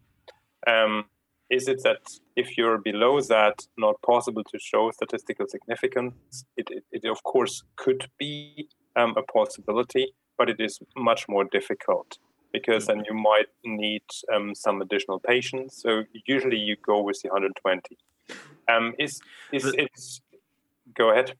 [0.66, 1.04] um,
[1.48, 2.00] is it that
[2.34, 6.44] if you're below that, not possible to show statistical significance?
[6.56, 11.44] It, it, it of course could be um, a possibility, but it is much more
[11.44, 12.18] difficult
[12.52, 14.02] because then you might need
[14.34, 15.82] um, some additional patients.
[15.82, 17.96] So usually you go with the 120.
[18.72, 19.20] Um, is
[19.52, 19.90] is it?
[20.94, 21.34] Go ahead.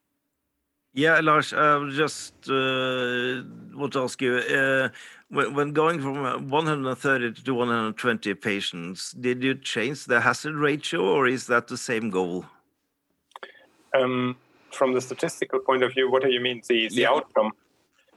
[0.92, 3.42] Yeah, Lars, I just uh,
[3.74, 4.88] want to ask you uh,
[5.28, 11.26] when, when, going from 130 to 120 patients, did you change the hazard ratio or
[11.26, 12.46] is that the same goal?
[13.94, 14.36] Um,
[14.72, 16.62] from the statistical point of view, what do you mean?
[16.66, 17.10] The, the yeah.
[17.10, 17.52] outcome?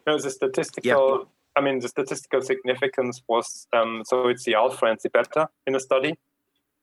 [0.08, 1.20] No, the statistical.
[1.20, 1.26] Yeah.
[1.56, 5.74] I mean, the statistical significance was um, so it's the alpha and the beta in
[5.74, 6.18] the study,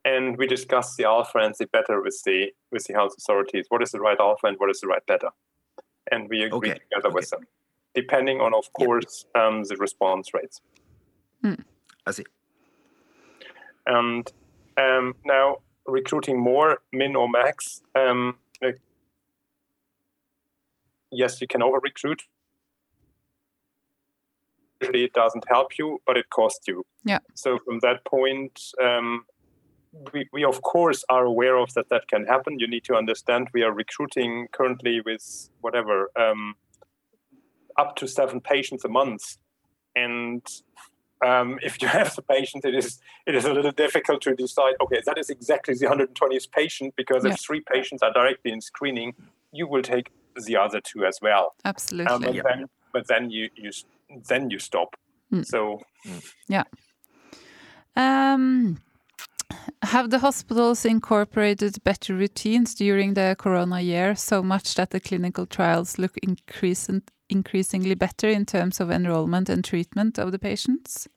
[0.05, 3.67] and we discussed the alpha and the beta with the with the health authorities.
[3.69, 5.31] What is the right alpha and what is the right beta?
[6.11, 6.79] and we agree okay.
[6.79, 7.15] together okay.
[7.15, 7.47] with them,
[7.95, 9.47] depending on, of course, yeah.
[9.47, 10.61] um, the response rates.
[11.45, 11.65] Mm.
[12.07, 12.25] I see.
[13.87, 14.31] And
[14.77, 17.83] um, now recruiting more min or max.
[17.95, 18.81] Um, like,
[21.11, 22.23] yes, you can over recruit.
[24.81, 26.85] Usually, it doesn't help you, but it costs you.
[27.05, 27.19] Yeah.
[27.35, 29.25] So from that point, um,
[30.13, 32.59] we, we of course are aware of that that can happen.
[32.59, 36.55] You need to understand we are recruiting currently with whatever um,
[37.79, 39.39] up to seven patients a month,
[39.95, 40.43] and
[41.25, 44.75] um, if you have the patient, it is it is a little difficult to decide.
[44.81, 47.33] Okay, that is exactly the 120th patient because yeah.
[47.33, 49.15] if three patients are directly in screening,
[49.53, 50.11] you will take
[50.45, 51.55] the other two as well.
[51.65, 52.13] Absolutely.
[52.13, 52.43] Um, but, yeah.
[52.45, 53.71] then, but then you you
[54.29, 54.97] then you stop.
[55.33, 55.45] Mm.
[55.45, 55.81] So
[56.49, 56.65] yeah.
[57.97, 58.79] Um,
[59.83, 65.47] have the hospitals incorporated better routines during the corona year so much that the clinical
[65.47, 71.09] trials look increasing, increasingly better in terms of enrollment and treatment of the patients?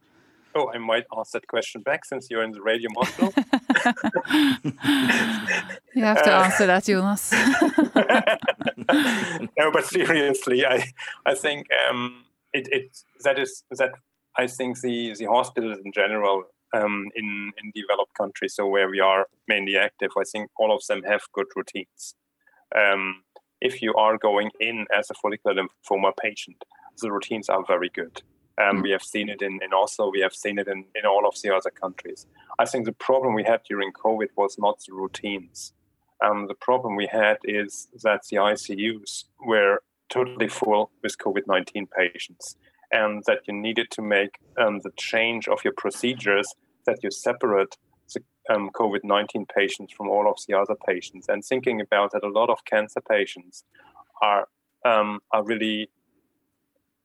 [0.56, 3.36] Oh, I might ask that question back since you're in the radio module.
[5.96, 7.32] you have to uh, answer that, Jonas.
[9.58, 10.92] no, but seriously, I
[11.26, 13.92] I think um, it, it that is that
[14.38, 19.00] I think the the hospitals in general um, in in developed countries, so where we
[19.00, 22.16] are mainly active, I think all of them have good routines.
[22.76, 23.24] Um,
[23.62, 26.64] if you are going in as a follicular lymphoma patient,
[27.02, 28.22] the routines are very good.
[28.60, 28.84] Um, mm.
[28.84, 31.36] We have seen it in, in Oslo, we have seen it in, in all of
[31.42, 32.26] the other countries.
[32.58, 35.74] I think the problem we had during COVID was not the routines.
[36.24, 41.88] Um, the problem we had is that the ICUs were totally full with COVID 19
[41.88, 42.56] patients
[42.92, 47.78] and that you needed to make um, the change of your procedures that you separate
[48.14, 48.22] the
[48.54, 51.28] um, COVID 19 patients from all of the other patients.
[51.30, 53.64] And thinking about that, a lot of cancer patients
[54.22, 54.48] are,
[54.86, 55.90] um, are really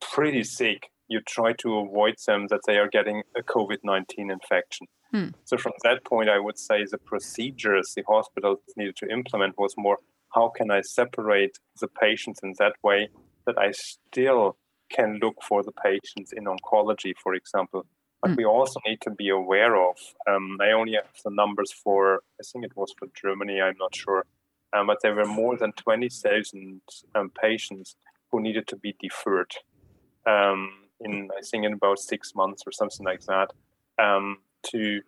[0.00, 0.90] pretty sick.
[1.08, 4.86] You try to avoid them that they are getting a COVID 19 infection.
[5.10, 5.28] Hmm.
[5.44, 9.74] So, from that point, I would say the procedures the hospitals needed to implement was
[9.76, 9.98] more
[10.34, 13.08] how can I separate the patients in that way
[13.46, 14.56] that I still
[14.90, 17.86] can look for the patients in oncology, for example.
[18.20, 18.36] But mm.
[18.36, 19.96] we also need to be aware of.
[20.28, 23.94] Um, I only have the numbers for, I think it was for Germany, I'm not
[23.94, 24.24] sure.
[24.72, 26.80] Um, but there were more than 20,000
[27.14, 27.96] um, patients
[28.30, 29.52] who needed to be deferred
[30.26, 30.70] um,
[31.00, 33.52] in, I think, in about six months or something like that,
[34.02, 34.38] um,
[34.70, 35.00] to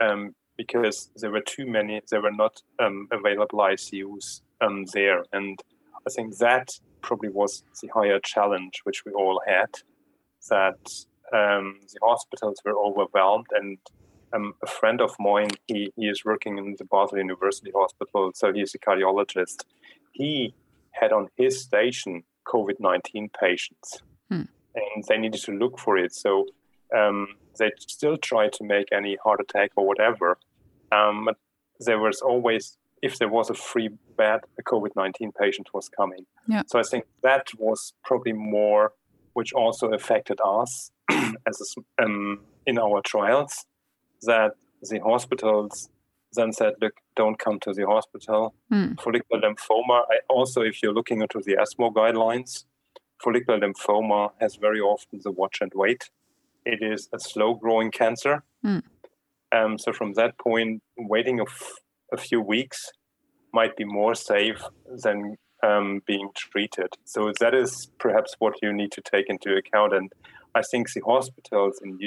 [0.00, 4.42] um, because there were too many, there were not available ICUs
[4.92, 5.24] there.
[5.32, 5.60] And
[6.06, 6.68] I think that
[7.00, 9.70] probably was the higher challenge which we all had
[10.48, 10.82] that
[11.32, 13.78] um, the hospitals were overwhelmed and
[14.34, 18.52] um, a friend of mine he, he is working in the basel university hospital so
[18.52, 19.64] he's a cardiologist
[20.12, 20.54] he
[20.92, 24.42] had on his station covid-19 patients hmm.
[24.74, 26.14] and they needed to look for it.
[26.14, 26.46] So
[26.96, 30.38] um, they still tried to make any heart attack or whatever.
[30.92, 31.36] Um, but
[31.80, 36.26] there was always, if there was a free bed, a COVID 19 patient was coming.
[36.48, 36.62] Yeah.
[36.66, 38.92] So I think that was probably more,
[39.32, 43.66] which also affected us as a, um, in our trials,
[44.22, 44.52] that
[44.82, 45.88] the hospitals
[46.34, 48.54] then said, look, don't come to the hospital.
[48.72, 49.00] Mm.
[49.00, 52.64] Follicular lymphoma, I also, if you're looking into the ESMO guidelines,
[53.22, 56.10] follicular lymphoma has very often the watch and wait.
[56.64, 58.44] It is a slow growing cancer.
[58.64, 58.82] Mm.
[59.52, 61.72] Um, so, from that point, waiting a, f-
[62.12, 62.90] a few weeks
[63.52, 64.62] might be more safe
[65.02, 66.88] than um, being treated.
[67.04, 69.94] So, that is perhaps what you need to take into account.
[69.94, 70.12] And
[70.54, 71.98] I think the hospitals in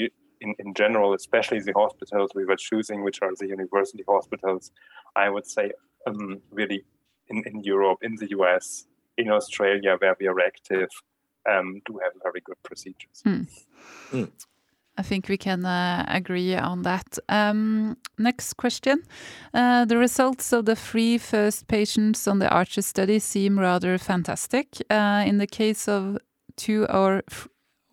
[0.41, 4.71] in, in general, especially the hospitals we were choosing, which are the university hospitals,
[5.15, 5.71] I would say
[6.05, 6.83] um, really
[7.27, 8.85] in, in Europe, in the US,
[9.17, 10.89] in Australia, where we are active,
[11.49, 13.21] um, do have very good procedures.
[13.25, 13.47] Mm.
[14.11, 14.31] Mm.
[14.97, 17.19] I think we can uh, agree on that.
[17.27, 19.03] Um, next question.
[19.53, 24.77] Uh, the results of the three first patients on the Archer study seem rather fantastic.
[24.89, 26.17] Uh, in the case of
[26.55, 27.23] two or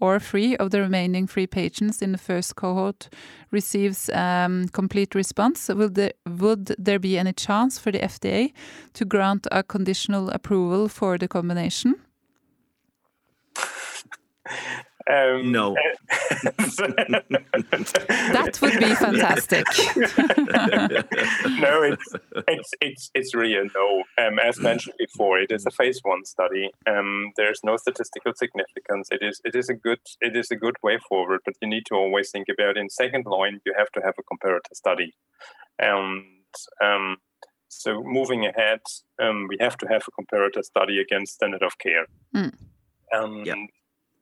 [0.02, 3.08] or three of the remaining three patients in the first cohort
[3.52, 8.52] receives um, complete response, will there, would there be any chance for the FDA
[8.94, 11.94] to grant a conditional approval for the combination?
[15.10, 15.74] Um, no.
[18.30, 19.66] that would be fantastic.
[21.60, 22.14] no, it's
[22.46, 24.04] it's it's it's really a no.
[24.18, 26.70] Um, as mentioned before, it is a phase one study.
[26.86, 29.08] Um, there's no statistical significance.
[29.10, 31.86] It is it is a good it is a good way forward, but you need
[31.86, 35.14] to always think about in second line you have to have a comparator study,
[35.78, 36.24] and
[36.82, 37.16] um,
[37.68, 38.80] so moving ahead,
[39.20, 42.06] um, we have to have a comparator study against standard of care.
[42.36, 42.54] Mm.
[43.14, 43.54] Um, yeah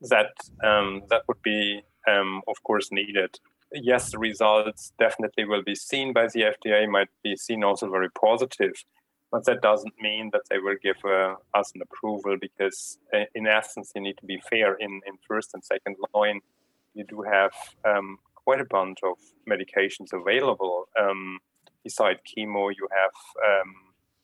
[0.02, 0.32] that
[0.64, 3.38] um, that would be, um, of course, needed.
[3.72, 8.10] Yes, the results definitely will be seen by the FDA, might be seen also very
[8.10, 8.84] positive,
[9.30, 13.46] but that doesn't mean that they will give uh, us an approval because, uh, in
[13.46, 14.74] essence, you need to be fair.
[14.74, 16.40] In, in first and second line,
[16.94, 17.52] you do have
[17.84, 20.88] um, quite a bunch of medications available.
[20.98, 21.38] Um,
[21.84, 23.74] beside chemo, you have um,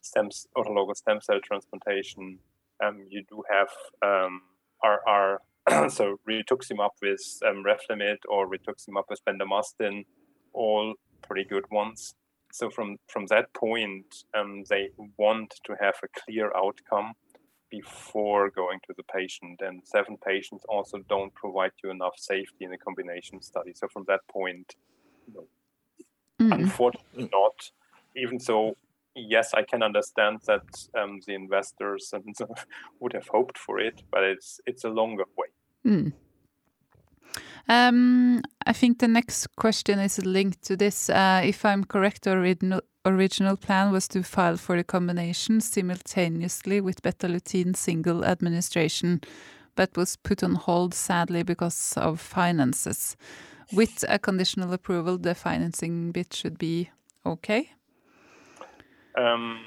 [0.01, 2.39] stem, autologous stem cell transplantation.
[2.83, 3.69] Um, you do have
[4.03, 4.43] um,
[4.83, 5.41] our
[5.89, 10.05] so rituximab with um, Revlimid or rituximab with bendamustine,
[10.53, 10.95] all
[11.27, 12.15] pretty good ones.
[12.53, 17.15] So from from that point, um, they want to have a clear outcome
[17.71, 19.61] before going to the patient.
[19.61, 23.73] And seven patients also don't provide you enough safety in a combination study.
[23.75, 24.75] So from that point,
[25.35, 25.45] no.
[26.41, 26.53] Mm-hmm.
[26.53, 27.71] unfortunately not.
[28.15, 28.77] Even so,
[29.15, 30.67] yes, I can understand that
[30.99, 32.13] um, the investors
[33.01, 35.49] would have hoped for it, but it's it's a longer way.
[35.87, 36.13] Mm.
[37.69, 41.11] Um, I think the next question is linked to this.
[41.11, 46.81] Uh, if I'm correct, the original, original plan was to file for the combination simultaneously
[46.81, 49.21] with Betalutin single administration,
[49.75, 53.17] but was put on hold sadly because of finances.
[53.73, 56.91] With a conditional approval, the financing bit should be
[57.25, 57.71] okay.
[59.17, 59.61] Um,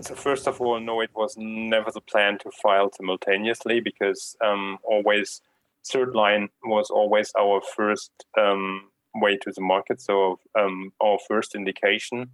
[0.00, 4.78] so first of all, no, it was never the plan to file simultaneously because um,
[4.84, 5.40] always
[5.86, 11.54] third line was always our first um, way to the market, so um, our first
[11.54, 12.30] indication.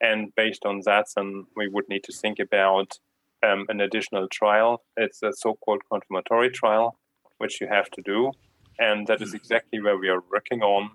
[0.00, 2.98] And based on that, then we would need to think about
[3.46, 4.82] um, an additional trial.
[4.96, 6.98] It's a so-called confirmatory trial,
[7.38, 8.32] which you have to do,
[8.78, 10.90] and that is exactly where we are working on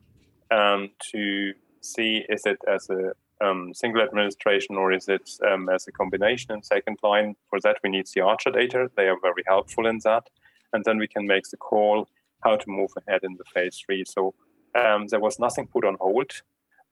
[0.52, 5.88] um, to see is it as a um, single administration or is it um, as
[5.88, 7.36] a combination in second line?
[7.50, 8.90] For that, we need the Archer data.
[8.96, 10.30] They are very helpful in that.
[10.74, 12.08] And then we can make the call
[12.44, 14.04] how to move ahead in the phase three.
[14.06, 14.34] So
[14.76, 16.32] um, there was nothing put on hold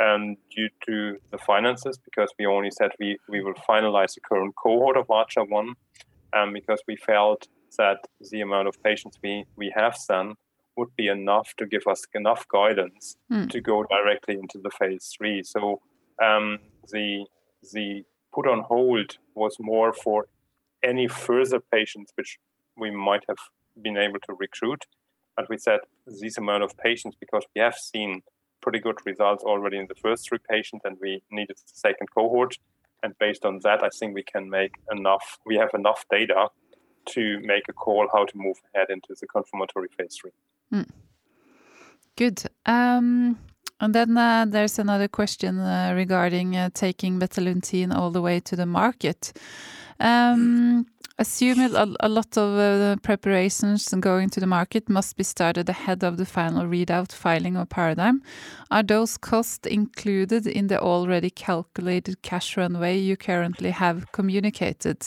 [0.03, 4.55] um, due to the finances because we only said we, we will finalize the current
[4.55, 5.73] cohort of Archer 1
[6.33, 7.99] um, because we felt that
[8.31, 10.35] the amount of patients we, we have then
[10.77, 13.49] would be enough to give us enough guidance mm.
[13.49, 15.41] to go directly into the phase three.
[15.43, 15.81] So
[16.21, 16.59] um,
[16.91, 17.25] the
[17.73, 20.27] the put on hold was more for
[20.83, 22.37] any further patients which
[22.77, 23.37] we might have
[23.81, 24.85] been able to recruit.
[25.35, 28.21] But we said this amount of patients because we have seen
[28.61, 32.57] pretty good results already in the first three patients, and we needed the second cohort.
[33.03, 35.37] And based on that, I think we can make enough.
[35.45, 36.47] We have enough data
[37.07, 40.31] to make a call how to move ahead into the confirmatory phase three.
[40.73, 40.89] Mm.
[42.15, 42.43] Good.
[42.65, 43.37] Um,
[43.79, 48.55] and then uh, there's another question uh, regarding uh, taking Betalutin all the way to
[48.55, 49.33] the market.
[49.99, 55.23] Um, assume a, a lot of uh, preparations and going to the market must be
[55.23, 58.21] started ahead of the final readout filing of Paradigm.
[58.71, 65.05] Are those costs included in the already calculated cash runway you currently have communicated?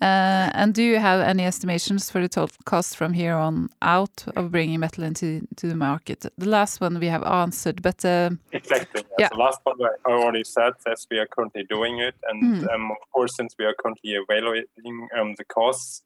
[0.00, 4.24] Uh, and do you have any estimations for the total cost from here on out
[4.36, 6.26] of bringing Betalutin to the market?
[6.36, 9.04] The last one we have answered, but uh, exactly.
[9.18, 9.30] Yeah.
[9.30, 9.76] The last one
[10.06, 12.74] I already said as we are currently doing it, and mm.
[12.74, 16.02] um, of course, since we are currently evaluating um, the costs,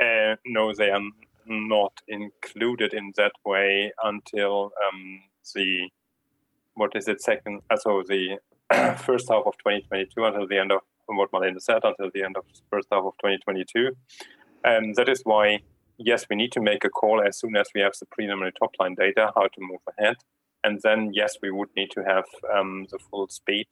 [0.00, 1.02] uh, no, they are
[1.46, 5.22] not included in that way until um,
[5.54, 5.88] the
[6.74, 7.60] what is it second?
[7.76, 8.38] So the
[8.98, 12.36] first half of 2022 until the end of from what Malene said until the end
[12.36, 13.96] of the first half of 2022.
[14.62, 15.60] And that is why,
[15.96, 18.72] yes, we need to make a call as soon as we have the preliminary top
[18.78, 20.16] line data, how to move ahead.
[20.62, 23.68] And then, yes, we would need to have um, the full speed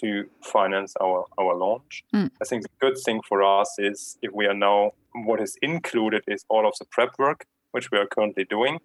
[0.00, 2.02] to finance our, our launch.
[2.12, 2.30] Mm.
[2.42, 6.24] I think the good thing for us is if we are now, what is included
[6.26, 8.80] is all of the prep work, which we are currently doing,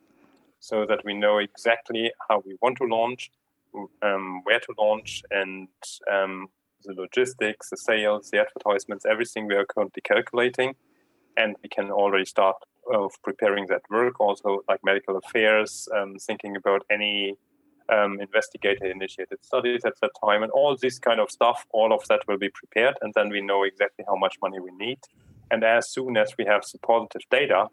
[0.60, 3.32] so that we know exactly how we want to launch,
[4.04, 5.70] um, where to launch, and
[6.12, 6.50] um,
[6.84, 10.76] the logistics, the sales, the advertisements, everything we are currently calculating.
[11.38, 12.58] And we can already start
[12.94, 17.36] of preparing that work, also like medical affairs, um, thinking about any
[17.90, 21.66] um, investigator-initiated studies at that time, and all this kind of stuff.
[21.72, 24.72] All of that will be prepared, and then we know exactly how much money we
[24.72, 25.00] need.
[25.52, 27.68] And as soon as we have some positive data,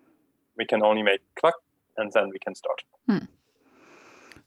[0.56, 1.56] we can only make cluck,
[1.96, 2.82] and then we can start.
[3.06, 3.26] Hmm.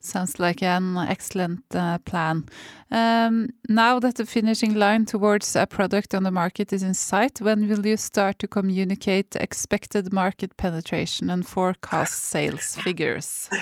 [0.02, 2.46] Sounds like an excellent uh, plan.
[2.90, 7.42] Um, now that the finishing line towards a product on the market is in sight,
[7.42, 13.50] when will you start to communicate expected market penetration and forecast sales figures?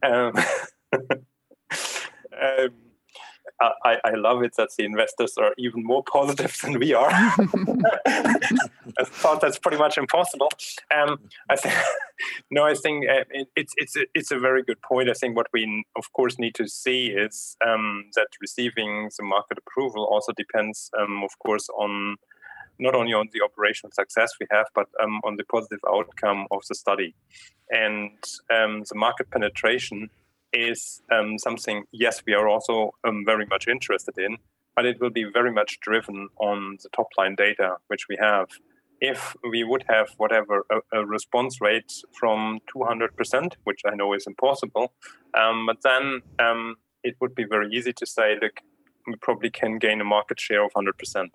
[0.00, 0.32] Um,
[0.92, 2.70] um,
[3.60, 7.10] I, I, love it that the investors are even more positive than we are.
[7.10, 10.50] I thought that's pretty much impossible.
[10.94, 11.74] Um, I think
[12.50, 15.10] no, I think uh, it, it's it's a, it's a very good point.
[15.10, 19.58] I think what we of course need to see is um, that receiving the market
[19.58, 22.16] approval also depends, um, of course, on
[22.78, 26.62] not only on the operational success we have, but um, on the positive outcome of
[26.68, 27.14] the study
[27.70, 28.12] and
[28.54, 30.10] um, the market penetration
[30.58, 34.38] is um, something, yes, we are also um, very much interested in,
[34.74, 38.48] but it will be very much driven on the top line data which we have.
[39.00, 44.26] If we would have whatever a, a response rate from 200%, which I know is
[44.26, 44.92] impossible,
[45.38, 48.60] um, but then um, it would be very easy to say, look,
[49.06, 51.28] we probably can gain a market share of 100%.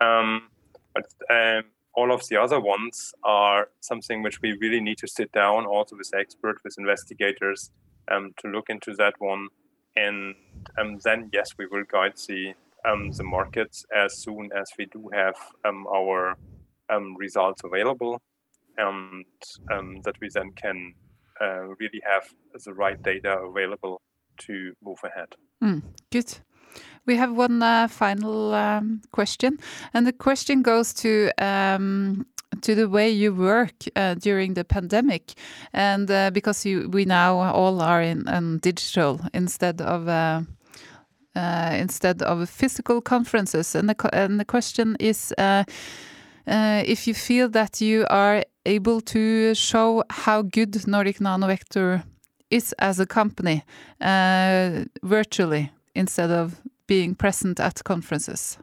[0.00, 0.48] Um,
[0.94, 5.32] but um, all of the other ones are something which we really need to sit
[5.32, 7.70] down also with experts, with investigators,
[8.10, 9.48] um, to look into that one.
[9.96, 10.34] And
[10.78, 15.08] um, then, yes, we will guide the um, the markets as soon as we do
[15.14, 16.36] have um, our
[16.90, 18.20] um, results available,
[18.76, 19.24] and
[19.72, 20.94] um, that we then can
[21.40, 22.24] uh, really have
[22.64, 24.00] the right data available
[24.38, 25.28] to move ahead.
[25.62, 26.38] Mm, good.
[27.06, 29.58] We have one uh, final um, question,
[29.92, 32.26] and the question goes to um,
[32.64, 35.34] to the way you work uh, during the pandemic,
[35.72, 40.08] and uh, because you, we now all are in, in digital instead of.
[40.08, 40.42] Uh,
[41.36, 45.64] uh instead of physical conferences, and the and the question is uh,
[46.86, 52.04] if you feel that you are able to show how good Nordic Nanovector
[52.50, 53.64] is as a company
[55.02, 58.58] virtually instead of being present at conferences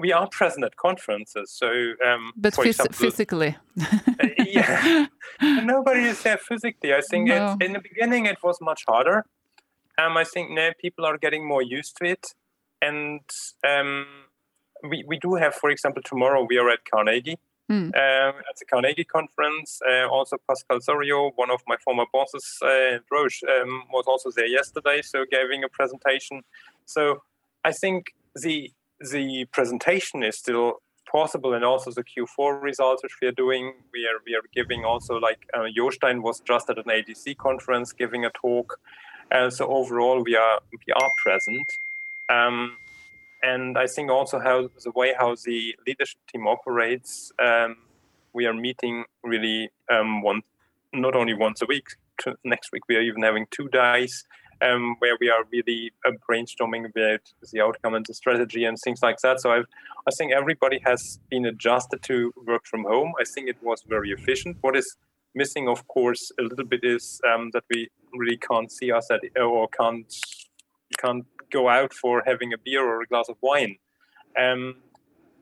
[0.00, 1.50] we are present at conferences.
[1.50, 1.68] So,
[2.06, 5.06] um, but phys example, physically, uh, yeah,
[5.42, 6.94] nobody is there physically.
[6.94, 7.56] I think no.
[7.60, 9.24] in the beginning it was much harder.
[9.98, 12.34] Um, I think now people are getting more used to it,
[12.80, 13.20] and
[13.66, 14.06] um,
[14.88, 17.38] we we do have, for example, tomorrow we are at Carnegie.
[17.70, 17.94] Mm.
[17.96, 22.98] Uh, at the Carnegie conference, uh, also Pascal Soriot, one of my former bosses, uh,
[23.10, 26.42] Roche, um, was also there yesterday, so giving a presentation.
[26.84, 27.22] So
[27.64, 28.70] I think the
[29.00, 30.74] the presentation is still
[31.10, 33.74] possible and also the Q4 results which we are doing.
[33.92, 37.92] We are we are giving also like uh, Jostein was just at an ADC conference
[37.92, 38.80] giving a talk.
[39.30, 41.72] Uh, so overall we are we are present.
[42.28, 42.76] Um,
[43.42, 47.76] and I think also how the way how the leadership team operates, um,
[48.32, 50.42] we are meeting really um, one
[50.92, 51.88] not only once a week.
[52.44, 54.24] Next week we are even having two days
[54.62, 57.20] um, where we are really uh, brainstorming about
[57.52, 59.40] the outcome and the strategy and things like that.
[59.40, 59.66] So I've,
[60.06, 63.12] I think everybody has been adjusted to work from home.
[63.20, 64.58] I think it was very efficient.
[64.60, 64.96] What is
[65.34, 69.20] missing, of course, a little bit is um, that we really can't see us at
[69.40, 70.12] or can't
[70.98, 73.76] can't go out for having a beer or a glass of wine.
[74.38, 74.76] Um,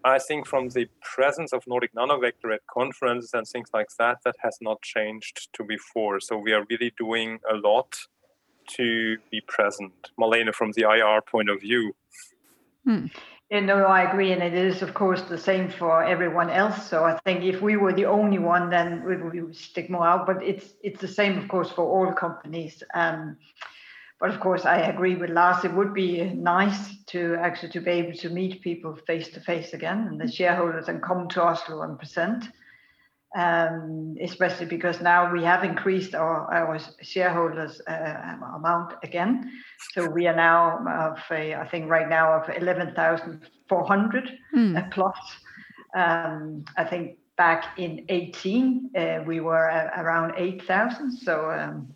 [0.05, 4.35] I think from the presence of Nordic Nanovector at conferences and things like that, that
[4.41, 6.19] has not changed to before.
[6.21, 7.95] So we are really doing a lot
[8.77, 10.11] to be present.
[10.19, 11.95] Malene, from the IR point of view.
[12.85, 13.07] Hmm.
[13.51, 16.89] Yeah, no, I agree, and it is, of course, the same for everyone else.
[16.89, 20.27] So I think if we were the only one, then we would stick more out.
[20.27, 22.83] But it's it's the same, of course, for all companies.
[22.95, 23.37] Um,
[24.19, 25.65] but of course, I agree with Lars.
[25.65, 29.75] It would be nice to actually to be able to meet people face to face
[29.75, 32.47] again, and the shareholders, and come to Oslo and present.
[33.35, 39.51] Um, especially because now we have increased our, our shareholders uh, amount again.
[39.95, 44.91] So we are now of a, I think right now of 11,400 mm.
[44.91, 45.17] plus.
[45.97, 49.67] Um, I think back in 18 uh, we were
[49.97, 51.13] around 8,000.
[51.13, 51.95] So um,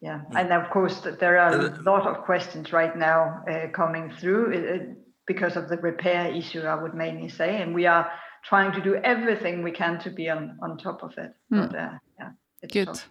[0.00, 0.40] yeah, mm.
[0.40, 4.94] and of course there are a lot of questions right now uh, coming through uh,
[5.26, 6.62] because of the repair issue.
[6.62, 8.10] I would mainly say, and we are
[8.42, 11.34] trying to do everything we can to be on on top of it.
[11.52, 11.70] Mm.
[11.70, 12.30] But uh, yeah,
[12.68, 12.86] good.
[12.86, 13.08] Tough.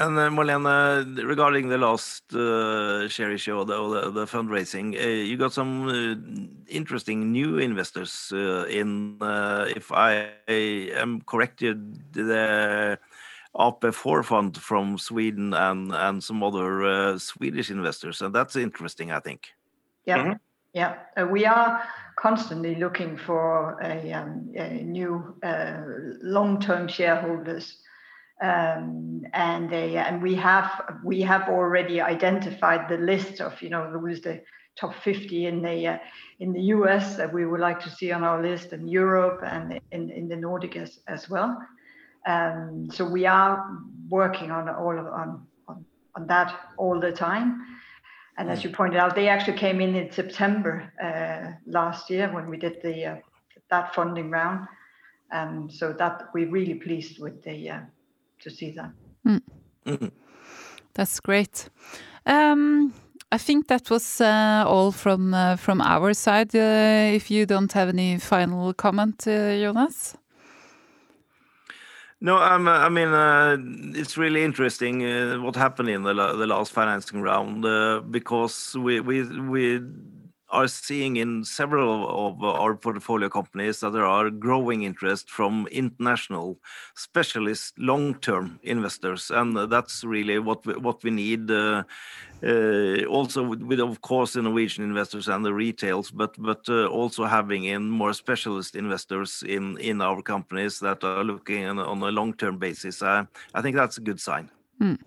[0.00, 5.36] And uh, Marlene, regarding the last uh, share issue, the, the, the fundraising, uh, you
[5.36, 6.14] got some uh,
[6.70, 12.98] interesting new investors uh, in, uh, if I am corrected, the
[13.54, 18.22] AP4 fund from Sweden and, and some other Swedish investors.
[18.22, 19.52] And that's interesting, I think.
[20.06, 20.40] Yeah, mm -hmm.
[20.72, 20.96] Yeah.
[21.30, 21.82] we are
[22.16, 25.34] constantly looking for a, um, a new
[26.22, 27.76] long-term shareholders
[28.42, 30.70] um, and and we have
[31.04, 34.40] we have already identified the list of you know who's the
[34.78, 35.98] top 50 in the uh,
[36.38, 39.78] in the US that we would like to see on our list in Europe and
[39.92, 41.58] in, in the Nordic as, as well.
[42.26, 43.76] Um, so we are
[44.08, 45.84] working on all of, on, on
[46.16, 47.60] on that all the time.
[48.40, 52.48] And as you pointed out, they actually came in in September uh, last year when
[52.48, 53.16] we did the uh,
[53.68, 54.66] that funding round.
[55.30, 57.80] and um, so that we're really pleased with the uh,
[58.42, 58.92] to see that.
[59.26, 59.42] Mm.
[59.86, 60.08] Mm-hmm.
[60.94, 61.68] That's great.
[62.24, 62.94] Um,
[63.30, 66.54] I think that was uh, all from uh, from our side.
[66.54, 70.16] Uh, if you don't have any final comment, uh, Jonas.
[72.22, 73.56] No, um, I mean uh,
[73.98, 77.62] it's really interesting uh, what happened in the, the last financing round
[78.12, 79.80] because we we we
[80.50, 86.58] are seeing in several of our portfolio companies that there are growing interest from international
[86.94, 91.50] specialist long-term investors, and that's really what we, what we need.
[91.50, 91.82] Uh,
[92.42, 96.86] uh, also, with, with, of course the Norwegian investors and the retails, but but uh,
[96.86, 102.10] also having in more specialist investors in in our companies that are looking on, a
[102.10, 103.02] long-term basis.
[103.02, 103.26] I
[103.60, 104.50] think that's a good sign.
[104.80, 104.98] Mm.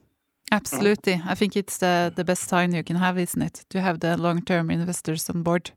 [0.54, 1.20] Absolutely.
[1.26, 3.66] I think it's the, the best sign you can have, isn't it?
[3.70, 5.72] To have the long term investors on board.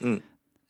[0.00, 0.22] Mm.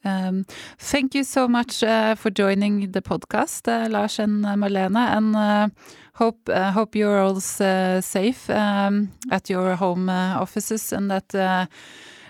[0.05, 0.47] Um,
[0.79, 5.37] thank you so much uh, for joining the podcast, uh, Lars and uh, Marlene, and
[5.37, 5.69] uh,
[6.15, 11.69] hope uh, hope you're all uh, safe um, at your home offices and that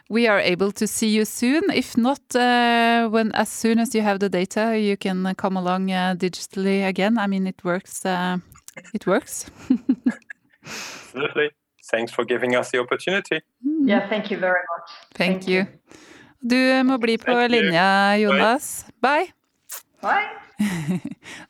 [0.08, 1.62] we are able to see you soon.
[1.72, 5.88] If not, when as soon as you have the data, you can come along
[6.18, 7.18] digitally again.
[7.18, 8.04] I mean, it works.
[8.04, 9.46] it works.
[10.70, 11.50] Absolutely.
[11.90, 13.40] Thanks for giving us the opportunity.
[13.84, 14.90] Yeah, thank you very much.
[15.14, 15.66] Thank, thank you.
[16.40, 18.86] Du må bli på thank linja, Jonas.
[19.02, 19.32] Bye.
[20.02, 20.28] Bye.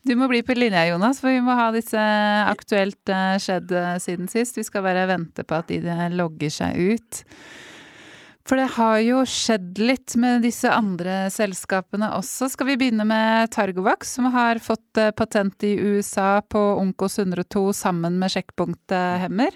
[0.07, 2.01] Du må bli på linja, Jonas, for vi må ha disse
[2.47, 4.57] aktuelt eh, skjedd eh, siden sist.
[4.57, 7.21] Vi skal bare vente på at de eh, logger seg ut.
[8.51, 12.49] For det har jo skjedd litt med disse andre selskapene også.
[12.51, 17.63] Skal vi begynne med Targovax, som har fått eh, patent i USA på Onkos 102
[17.79, 19.55] sammen med sjekkpunkthemmer.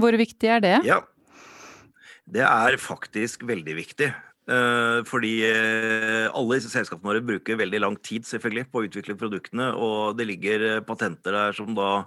[0.00, 0.72] Hvor viktig er det?
[0.88, 1.02] Ja,
[2.24, 4.08] det er faktisk veldig viktig.
[4.48, 9.20] Eh, fordi eh, alle disse selskapene våre bruker veldig lang tid selvfølgelig på å utvikle
[9.20, 11.98] produktene, og det ligger patenter der som da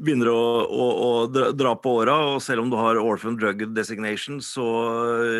[0.00, 2.16] begynner å, å, å dra på åra.
[2.32, 4.66] Og selv om du har orphan drug designation, så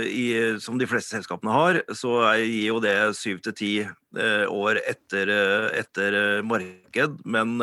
[0.05, 3.73] i, som de fleste selskapene har, så gir jo det syv til ti
[4.10, 7.25] Eh, år etter, eh, etter, eh, marked.
[7.25, 7.59] Men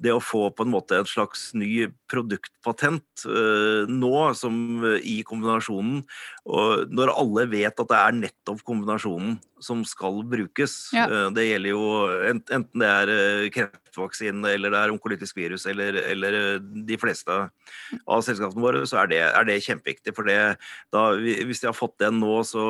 [0.00, 6.04] det å få på en måte en slags ny produktpatent nå, som i kombinasjonen
[6.44, 10.92] Når alle vet at det er nettopp kombinasjonen som skal brukes.
[10.92, 11.06] Ja.
[11.32, 11.84] Det gjelder jo
[12.28, 18.60] enten det er kreftvaksine eller det er onkolytisk virus eller, eller, de fleste av selskapene
[18.60, 20.14] våre, så er det, er det kjempeviktig.
[20.16, 20.56] For det,
[20.92, 22.64] da, hvis de har fått den nå, så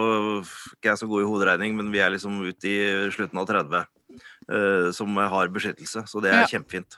[0.76, 3.84] ikke jeg så god i hoderegning, men vi er liksom ute i slutten av 30
[4.52, 6.07] uh, som har beskyttelse.
[6.07, 6.46] Så det er ja.
[6.57, 6.96] kjempefint.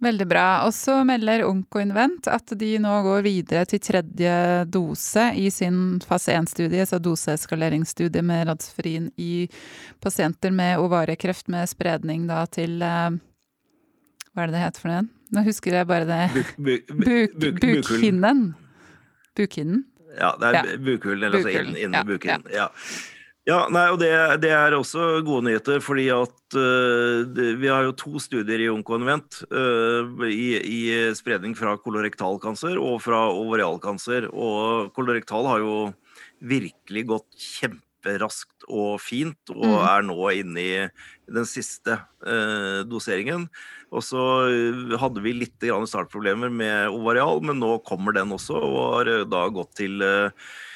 [0.00, 0.44] Veldig bra.
[0.64, 4.32] Og så melder Onkoinvent at de nå går videre til tredje
[4.72, 9.44] dose i sin fase 1-studie, så doseeskaleringsstudie med Radsferin i
[10.00, 13.10] pasienter med ovariekreft med spredning da til eh,
[14.32, 15.04] Hva er det det heter for noe?
[15.36, 18.44] Nå husker jeg bare det Buk, buk, Buk, buk- Bukhinnen.
[19.36, 19.84] Bukhinnen?
[20.16, 20.76] Ja, det er Ja.
[20.80, 22.48] bukhulen, eller altså innen bukhinnen.
[22.56, 22.70] Ja.
[23.48, 24.10] Ja, nei, og det,
[24.42, 28.70] det er også gode nyheter, fordi at uh, det, vi har jo to studier i
[28.72, 30.80] Onkoinvent uh, i, i
[31.16, 34.28] spredning fra kolorektalkanser og fra ovarialkanser.
[34.32, 35.76] Og kolorektal har jo
[36.40, 39.82] virkelig gått kjemperaskt og fint, og Mm.
[39.88, 40.72] er nå inne i
[41.30, 43.48] den siste uh, doseringen.
[43.90, 48.76] Og så eh, hadde vi litt startproblemer med ovarial, men nå kommer den også, og
[48.94, 50.69] har eh, da gått til eh, eh,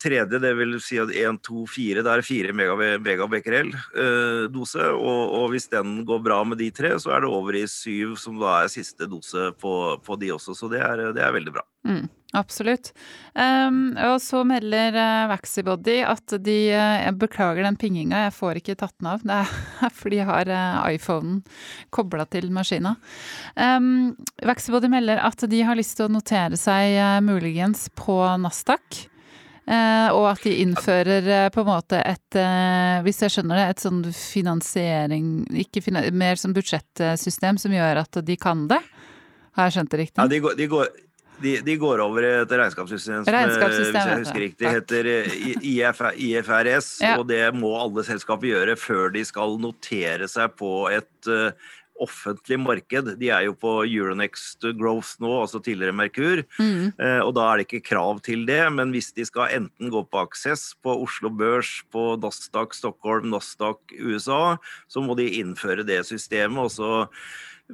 [0.00, 4.46] tredje, det vil si at 1, 2, 4, det er 4 megabecquerel eh.
[4.52, 8.16] Og, og hvis den går bra med de tre, så er det over i 7,
[8.20, 10.56] som da er siste dose på, på de også.
[10.56, 11.64] Så det er, det er veldig bra.
[11.88, 12.06] Mm,
[12.38, 12.92] absolutt.
[13.34, 18.76] Um, og så melder uh, Vaxibody at de Jeg beklager den pinginga, jeg får ikke
[18.78, 19.24] tatt den av.
[19.26, 20.52] Det er fordi jeg har
[20.92, 21.40] iPhonen
[21.94, 22.94] kobla til maskina.
[23.56, 24.12] Um,
[24.46, 29.06] Vaxibody melder at de har lyst til å notere seg muligens på Nasdaq.
[29.62, 33.66] Eh, og at de innfører eh, på en måte et, eh, hvis jeg skjønner det,
[33.70, 35.28] et sånn finansiering
[35.62, 38.80] Ikke fina, mer sånn budsjettsystem som gjør at de kan det.
[39.54, 40.18] Har jeg skjønt det riktig?
[40.18, 40.90] Ja, de går, de går
[41.42, 45.08] de, de går over et regnskapssystem som hvis jeg husker riktig, heter
[45.66, 46.90] IF, IFRS.
[47.02, 47.16] Ja.
[47.18, 51.32] Og det må alle selskaper gjøre før de skal notere seg på et
[52.00, 53.12] offentlig marked.
[53.20, 56.42] De er jo på Euronext Growth nå, altså tidligere Merkur.
[56.58, 56.92] Mm.
[56.96, 60.04] Eh, og da er det ikke krav til det, men hvis de skal enten gå
[60.08, 64.56] på Aksess, på Oslo Børs, på Nasdaq Stockholm, Nasdaq USA,
[64.90, 66.62] så må de innføre det systemet.
[66.62, 66.92] og så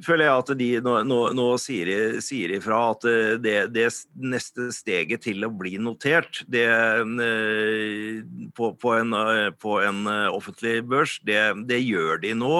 [0.05, 3.87] føler jeg at de nå, nå, nå sier, sier ifra at eh, det, det
[4.21, 8.19] neste steget til å bli notert det, eh,
[8.55, 12.55] på, på, en, eh, på en offentlig børs, det, det gjør de nå.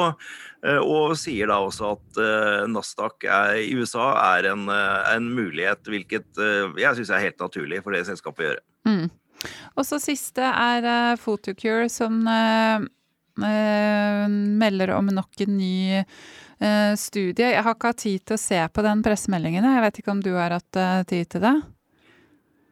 [0.83, 2.17] Og sier da også at
[2.67, 6.41] Nasdaq er, i USA er en, en mulighet, hvilket
[6.75, 8.63] jeg syns er helt naturlig for det selskapet å gjøre.
[8.89, 9.05] Mm.
[9.79, 12.27] Og så siste er Photocure som
[13.39, 16.03] melder om nok en ny
[16.99, 17.53] studie.
[17.53, 19.63] Jeg har ikke hatt tid til å se på den pressemeldingen.
[19.63, 21.55] Jeg vet ikke om du har hatt eh, tid til det?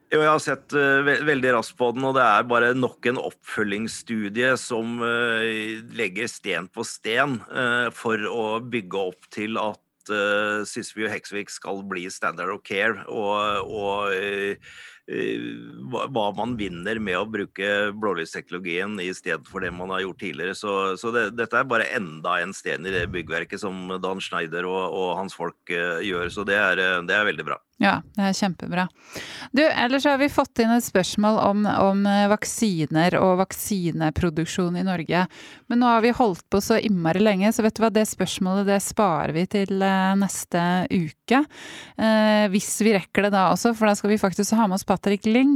[0.08, 3.20] Jo, jeg har sett eh, veldig raskt på den, og det er bare nok en
[3.20, 10.64] oppfølgingsstudie som eh, legger sten på sten eh, for å bygge opp til at uh,
[10.64, 14.56] og Hexvik skal bli standard of care, og, og eh, eh,
[15.08, 20.20] hva, hva man vinner med å bruke blålysteknologien i stedet for det man har gjort
[20.20, 20.56] tidligere.
[20.58, 24.68] Så, så det, dette er bare enda en sten i det byggverket som Dan Schneider
[24.68, 27.58] og, og hans folk eh, gjør, så det er, eh, det er veldig bra.
[27.78, 28.88] Ja, det er kjempebra.
[29.54, 34.82] Du, ellers har vi fått inn et spørsmål om, om eh, vaksiner og vaksineproduksjon i
[34.82, 35.20] Norge.
[35.70, 38.66] Men nå har vi holdt på så innmari lenge, så vet du hva, det spørsmålet
[38.66, 41.44] det sparer vi til eh, neste uke.
[41.94, 44.86] Eh, hvis vi rekker det da også, for da skal vi faktisk ha med oss
[44.88, 45.54] Patrick Lyng.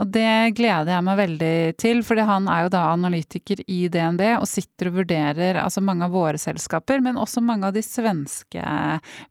[0.00, 1.52] Og det gleder jeg meg veldig
[1.84, 6.08] til, fordi han er jo da analytiker i DNB og sitter og vurderer altså mange
[6.08, 8.64] av våre selskaper, men også mange av de svenske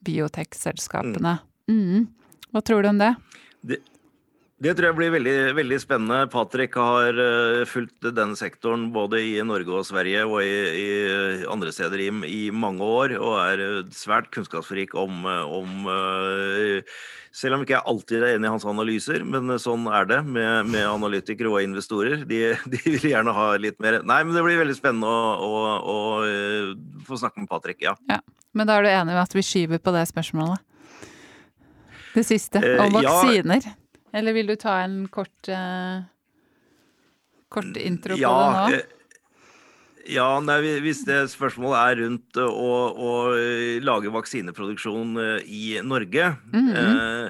[0.05, 1.39] biotech-selskapene.
[1.69, 2.07] Mm.
[2.53, 3.13] Hva tror du om det?
[3.61, 3.79] Det,
[4.59, 6.27] det tror jeg blir veldig, veldig spennende.
[6.33, 10.89] Patrick har eh, fulgt denne sektoren både i Norge og Sverige og i, i
[11.47, 15.87] andre steder i, i mange år, og er eh, svært kunnskapsrik om, eh, om
[17.31, 20.67] Selv om ikke jeg alltid er enig i hans analyser, men sånn er det med,
[20.73, 22.25] med analytikere og investorer.
[22.27, 22.41] De,
[22.73, 27.05] de vil gjerne ha litt mer Nei, men det blir veldig spennende å, å, å
[27.07, 27.95] få snakke med Patrick, ja.
[28.51, 30.65] Men da er du enig med at vi skyver på det spørsmålet?
[32.15, 33.09] Det siste, Eh, om ja.
[33.11, 33.67] vaksiner?
[34.13, 36.01] Eller vil du ta en kort eh,
[37.49, 38.73] Kort intro på det nå?
[38.73, 38.95] eh,
[40.09, 43.11] Ja, nei, hvis det spørsmålet er rundt eh, å, å
[43.85, 46.69] lage vaksineproduksjon i Norge, Mhm.
[46.75, 47.29] eh,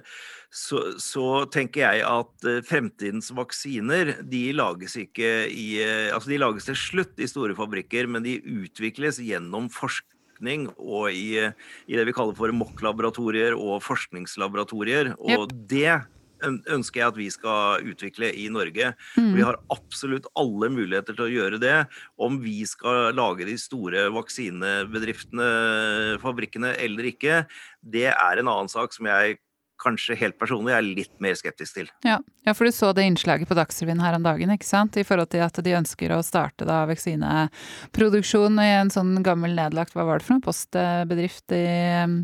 [0.50, 5.78] så, så tenker jeg at fremtidens vaksiner de lages ikke i
[6.10, 10.18] Altså de lages til slutt i store fabrikker, men de utvikles gjennom forskning
[10.78, 11.36] og i,
[11.88, 15.14] i det vi kaller for MOC-laboratorier og forskningslaboratorier.
[15.20, 16.00] Og det
[16.40, 18.94] ønsker jeg at vi skal utvikle i Norge.
[19.18, 19.34] Mm.
[19.36, 21.76] Vi har absolutt alle muligheter til å gjøre det.
[22.22, 25.50] Om vi skal lage de store vaksinebedriftene,
[26.24, 27.44] fabrikkene eller ikke,
[27.82, 29.40] det er en annen sak som jeg
[29.80, 31.90] kanskje helt personlig er litt mer skeptisk til.
[32.06, 32.20] Ja.
[32.46, 34.98] ja, for du så det innslaget på Dagsrevyen her om dagen, ikke sant?
[35.00, 39.96] I forhold til at de ønsker å starte da vaksineproduksjon i en sånn gammel nedlagt,
[39.96, 41.66] hva var det for noe, postbedrift i
[42.06, 42.18] um,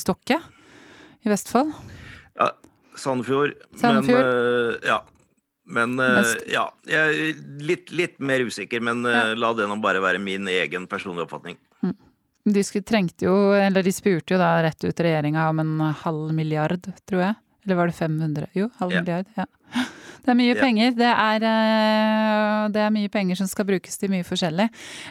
[0.00, 0.40] Stokke
[1.24, 1.74] i Vestfold?
[2.38, 2.52] Ja,
[3.00, 3.58] Sandefjord.
[3.80, 4.24] Sandefjord.
[4.24, 5.02] Men, uh, ja.
[5.64, 9.22] Men uh, ja, jeg er litt, litt mer usikker, men uh, ja.
[9.38, 11.56] la det nå bare være min egen personlige oppfatning.
[11.84, 11.96] Mm.
[12.44, 15.74] De trengte jo, eller de spurte jo da rett ut regjeringa om en
[16.04, 17.34] halv milliard, tror jeg.
[17.64, 18.46] Eller var det 500?
[18.52, 19.00] Jo, halv ja.
[19.00, 19.26] milliard.
[19.34, 19.46] ja.
[20.24, 20.56] Det er mye ja.
[20.56, 20.92] penger.
[20.96, 24.70] Det er, eh, det er, mye penger som skal brukes til mye forskjellig.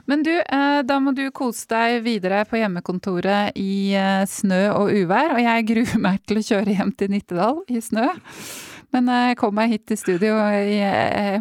[0.09, 4.89] Men du, eh, da må du kose deg videre på hjemmekontoret i eh, snø og
[4.89, 5.35] uvær.
[5.35, 8.07] Og jeg gruer meg til å kjøre hjem til Nittedal i snø.
[8.93, 10.33] Men jeg kom meg hit til studio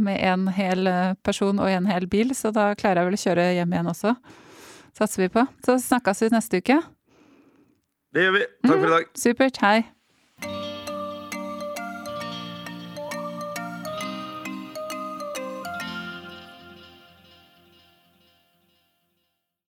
[0.05, 0.93] med en hel
[1.25, 4.15] person og en hel bil, så da klarer jeg vel å kjøre hjem igjen også
[4.97, 5.47] satser vi på.
[5.65, 6.79] Så snakkes vi neste uke.
[8.13, 8.45] Det gjør vi.
[8.67, 9.09] Takk for i dag.
[9.09, 9.61] Mm, supert.
[9.65, 9.77] Hei.